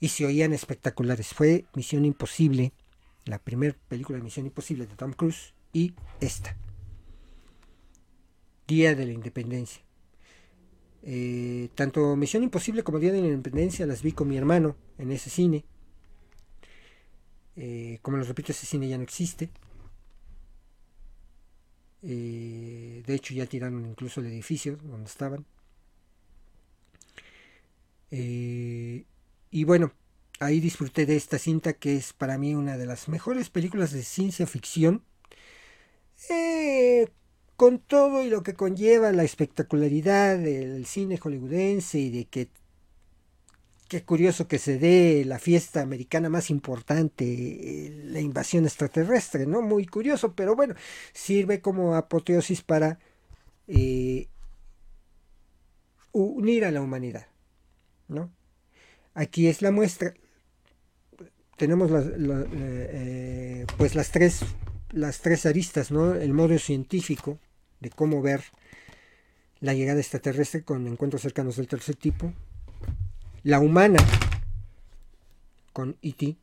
[0.00, 1.28] Y se oían espectaculares.
[1.28, 2.72] Fue Misión Imposible,
[3.24, 6.56] la primera película de Misión Imposible de Tom Cruise y esta.
[8.66, 9.82] Día de la Independencia.
[11.02, 15.12] Eh, tanto Misión Imposible como Día de la Independencia las vi con mi hermano en
[15.12, 15.64] ese cine.
[17.56, 19.50] Eh, como les repito, ese cine ya no existe.
[22.02, 25.44] Eh, de hecho, ya tiraron incluso el edificio donde estaban.
[28.10, 29.04] Eh,
[29.50, 29.92] y bueno,
[30.40, 34.02] ahí disfruté de esta cinta que es para mí una de las mejores películas de
[34.02, 35.02] ciencia ficción.
[37.56, 42.48] con todo y lo que conlleva la espectacularidad del cine hollywoodense y de que
[43.88, 49.62] Qué curioso que se dé la fiesta americana más importante, eh, la invasión extraterrestre, ¿no?
[49.62, 50.74] Muy curioso, pero bueno,
[51.14, 52.98] sirve como apoteosis para
[53.66, 54.28] eh,
[56.12, 57.28] unir a la humanidad,
[58.08, 58.30] ¿no?
[59.14, 60.12] Aquí es la muestra.
[61.56, 64.40] Tenemos eh, pues las tres,
[64.90, 66.14] las tres aristas, ¿no?
[66.14, 67.38] El modo científico
[67.80, 68.42] de cómo ver
[69.60, 72.34] la llegada extraterrestre con encuentros cercanos del tercer tipo,
[73.48, 73.98] la humana
[75.72, 76.36] con E.T.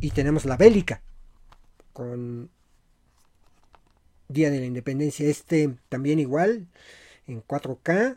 [0.00, 1.02] Y tenemos la bélica
[1.92, 2.50] con
[4.28, 5.28] Día de la Independencia.
[5.28, 6.68] Este también igual
[7.26, 8.16] en 4K.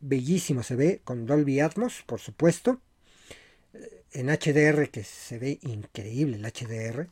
[0.00, 2.82] Bellísimo se ve con Dolby Atmos, por supuesto.
[4.12, 7.08] En HDR que se ve increíble el HDR.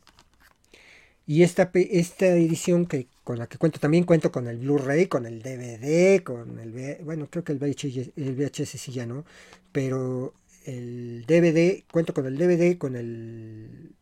[1.26, 5.26] Y esta, esta edición que, con la que cuento también cuento con el Blu-ray, con
[5.26, 6.98] el DVD, con el...
[7.04, 9.24] Bueno, creo que el VHS, el VHS sí ya no,
[9.70, 13.94] pero el DVD, cuento con el DVD, con el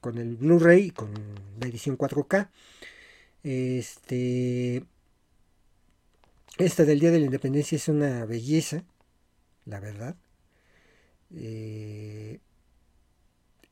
[0.00, 1.12] con el Blu-ray, con
[1.60, 2.48] la edición 4K.
[3.42, 4.84] Este,
[6.58, 8.84] esta del Día de la Independencia es una belleza,
[9.64, 10.14] la verdad.
[11.34, 12.38] Eh,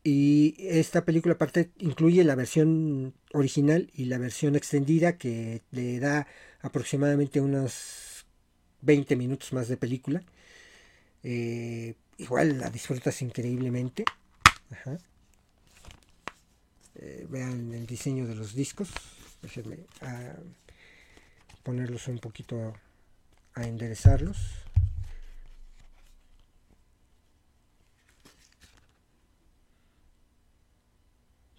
[0.07, 6.26] y esta película aparte incluye la versión original y la versión extendida que le da
[6.61, 8.26] aproximadamente unos
[8.82, 10.22] 20 minutos más de película.
[11.22, 14.05] Eh, igual la disfrutas increíblemente.
[16.96, 18.90] Eh, vean el diseño de los discos.
[19.40, 20.36] Déjenme a
[21.62, 22.74] ponerlos un poquito
[23.55, 24.63] a enderezarlos.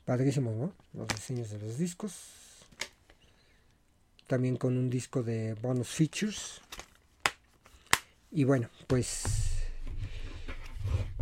[0.06, 0.74] Padrísimos, ¿no?
[0.94, 2.14] Los diseños de los discos.
[4.28, 6.62] También con un disco de bonus features.
[8.32, 9.24] Y bueno, pues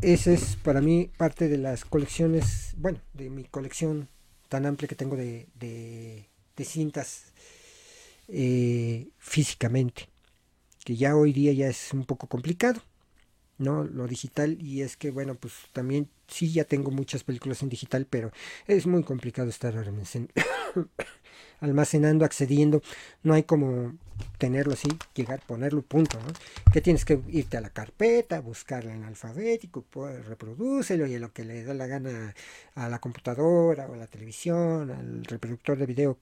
[0.02, 4.10] esa es para mí parte de las colecciones, bueno, de mi colección
[4.50, 6.28] tan amplia que tengo de, de,
[6.66, 7.32] cintas
[8.28, 10.10] eh, físicamente,
[10.84, 12.82] que ya hoy día ya es un poco complicado,
[13.58, 13.84] ¿no?
[13.84, 18.08] Lo digital y es que, bueno, pues también sí ya tengo muchas películas en digital,
[18.10, 18.32] pero
[18.68, 19.76] es muy complicado estar
[21.60, 22.82] almacenando, accediendo.
[23.24, 23.94] No hay como
[24.38, 26.20] tenerlo así, llegar, ponerlo, punto.
[26.20, 26.72] ¿no?
[26.72, 31.32] Que tienes que irte a la carpeta, buscarlo en alfabético, pues, reproducirlo y a lo
[31.32, 32.34] que le da la gana
[32.76, 36.20] a la computadora o a la televisión, al reproductor de video,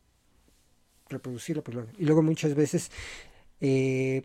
[1.09, 1.63] reproducirlo.
[1.63, 2.91] Pues, y luego muchas veces
[3.61, 4.23] eh,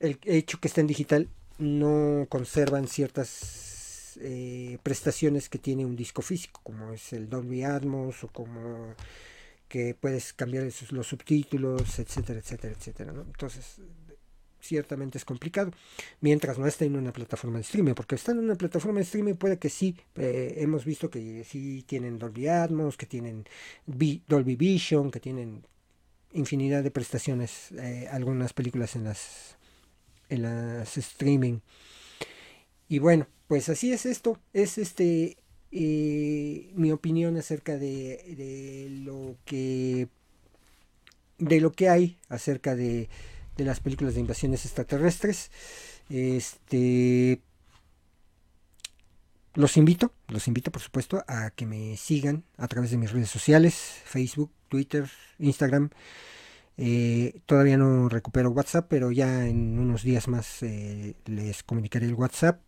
[0.00, 1.28] el hecho que está en digital
[1.58, 8.24] no conservan ciertas eh, prestaciones que tiene un disco físico, como es el Dolby Atmos
[8.24, 8.94] o como
[9.68, 13.12] que puedes cambiar los subtítulos, etcétera, etcétera, etcétera.
[13.12, 13.80] Entonces,
[14.60, 15.72] ciertamente es complicado,
[16.20, 19.34] mientras no esté en una plataforma de streaming, porque estando en una plataforma de streaming
[19.34, 23.44] puede que sí, eh, hemos visto que sí tienen Dolby Atmos, que tienen
[23.86, 25.66] Dolby Vision, que tienen
[26.32, 29.56] infinidad de prestaciones, eh, algunas películas en las,
[30.28, 31.60] en las streaming.
[32.88, 35.36] Y bueno, pues así es esto, es este
[35.72, 40.08] eh, mi opinión acerca de, lo que
[41.38, 43.08] de lo que hay acerca de,
[43.56, 45.50] de las películas de invasiones extraterrestres.
[46.10, 47.40] Este
[49.54, 53.30] los invito, los invito por supuesto a que me sigan a través de mis redes
[53.30, 53.74] sociales,
[54.04, 55.90] Facebook, Twitter, Instagram.
[56.76, 62.14] Eh, todavía no recupero WhatsApp, pero ya en unos días más eh, les comunicaré el
[62.14, 62.60] WhatsApp.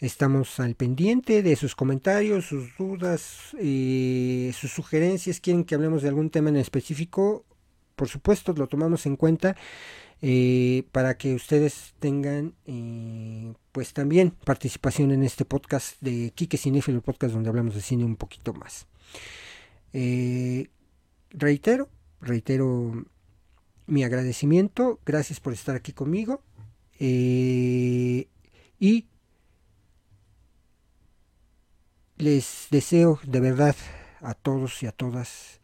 [0.00, 5.40] Estamos al pendiente de sus comentarios, sus dudas, eh, sus sugerencias.
[5.40, 7.44] ¿Quieren que hablemos de algún tema en específico?
[7.96, 9.56] Por supuesto, lo tomamos en cuenta
[10.20, 12.54] eh, para que ustedes tengan
[13.72, 18.04] pues también participación en este podcast de Quique Cinéfilo, el podcast donde hablamos de cine
[18.04, 18.86] un poquito más.
[21.32, 21.88] reitero,
[22.20, 23.06] reitero
[23.86, 25.00] mi agradecimiento.
[25.04, 26.42] Gracias por estar aquí conmigo.
[26.98, 29.08] y
[32.16, 33.76] les deseo de verdad
[34.20, 35.60] a todos y a todas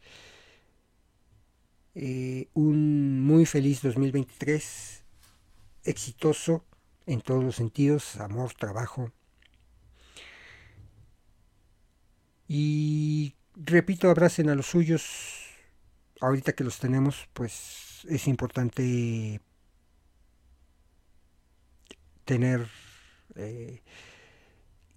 [1.93, 5.03] eh, un muy feliz 2023,
[5.83, 6.65] exitoso
[7.05, 9.11] en todos los sentidos, amor, trabajo.
[12.47, 15.50] Y repito, abracen a los suyos.
[16.21, 19.41] Ahorita que los tenemos, pues es importante
[22.25, 22.67] tener
[23.35, 23.81] eh,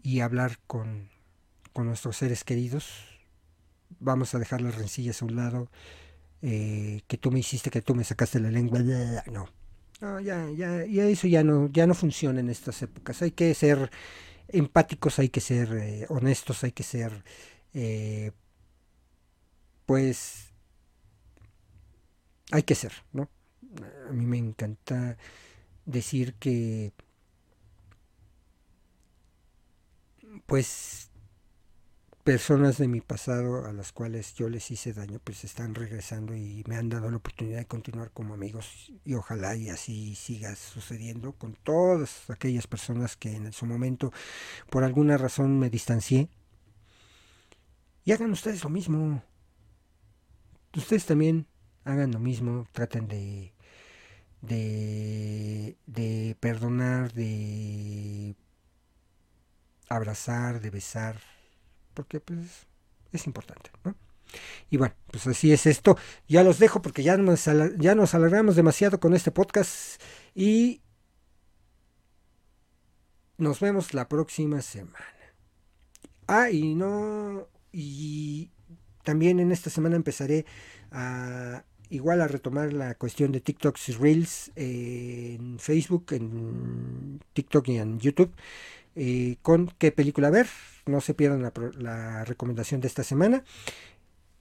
[0.03, 1.09] y hablar con
[1.75, 2.89] con nuestros seres queridos.
[3.99, 5.69] Vamos a dejar las rencillas a un lado.
[6.41, 8.79] Eh, que tú me hiciste, que tú me sacaste la lengua.
[9.31, 9.49] No.
[10.21, 13.23] Ya, ya, ya eso ya no, ya no funciona en estas épocas.
[13.23, 13.91] Hay que ser
[14.49, 17.25] empáticos, hay que ser eh, honestos, hay que ser,
[19.87, 20.53] pues,
[22.55, 23.29] hay que ser, ¿no?
[24.09, 25.19] A mí me encanta
[25.87, 26.93] decir que,
[30.47, 31.11] pues,
[32.23, 36.63] personas de mi pasado a las cuales yo les hice daño, pues están regresando y
[36.69, 41.33] me han dado la oportunidad de continuar como amigos y ojalá y así siga sucediendo
[41.33, 44.13] con todas aquellas personas que en su momento
[44.71, 46.29] por alguna razón me distancié.
[48.05, 49.25] Y hagan ustedes lo mismo.
[50.77, 51.49] Ustedes también
[51.85, 53.55] hagan lo mismo, traten de
[54.47, 58.37] de, perdonar, de
[59.89, 61.21] abrazar, de besar,
[61.95, 62.67] porque pues
[63.13, 63.95] es importante, ¿no?
[64.69, 65.97] Y bueno, pues así es esto.
[66.27, 67.45] Ya los dejo porque ya nos,
[67.79, 70.03] ya nos alargamos demasiado con este podcast
[70.35, 70.83] y
[73.39, 75.07] nos vemos la próxima semana.
[76.27, 78.51] Ah, y no, y
[79.05, 80.47] también en esta semana empezaré
[80.91, 87.99] a igual a retomar la cuestión de TikToks Reels en Facebook, en TikTok y en
[87.99, 88.33] YouTube.
[88.97, 90.47] Eh, con qué película ver.
[90.87, 93.45] No se pierdan la, recomendación de esta semana.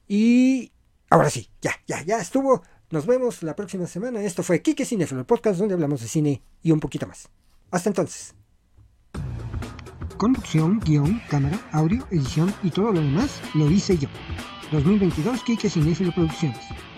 [0.08, 0.72] Y
[1.10, 2.64] ahora sí, ya, ya, ya estuvo.
[2.92, 4.22] Nos vemos la próxima semana.
[4.22, 7.30] Esto fue Kike Cinefilo, el podcast donde hablamos de cine y un poquito más.
[7.72, 8.36] Hasta entonces.
[10.18, 14.10] Conducción, guion, cámara, audio, edición y todo lo demás lo hice yo.
[14.72, 16.93] 2022 Kike Cinefilo Producciones.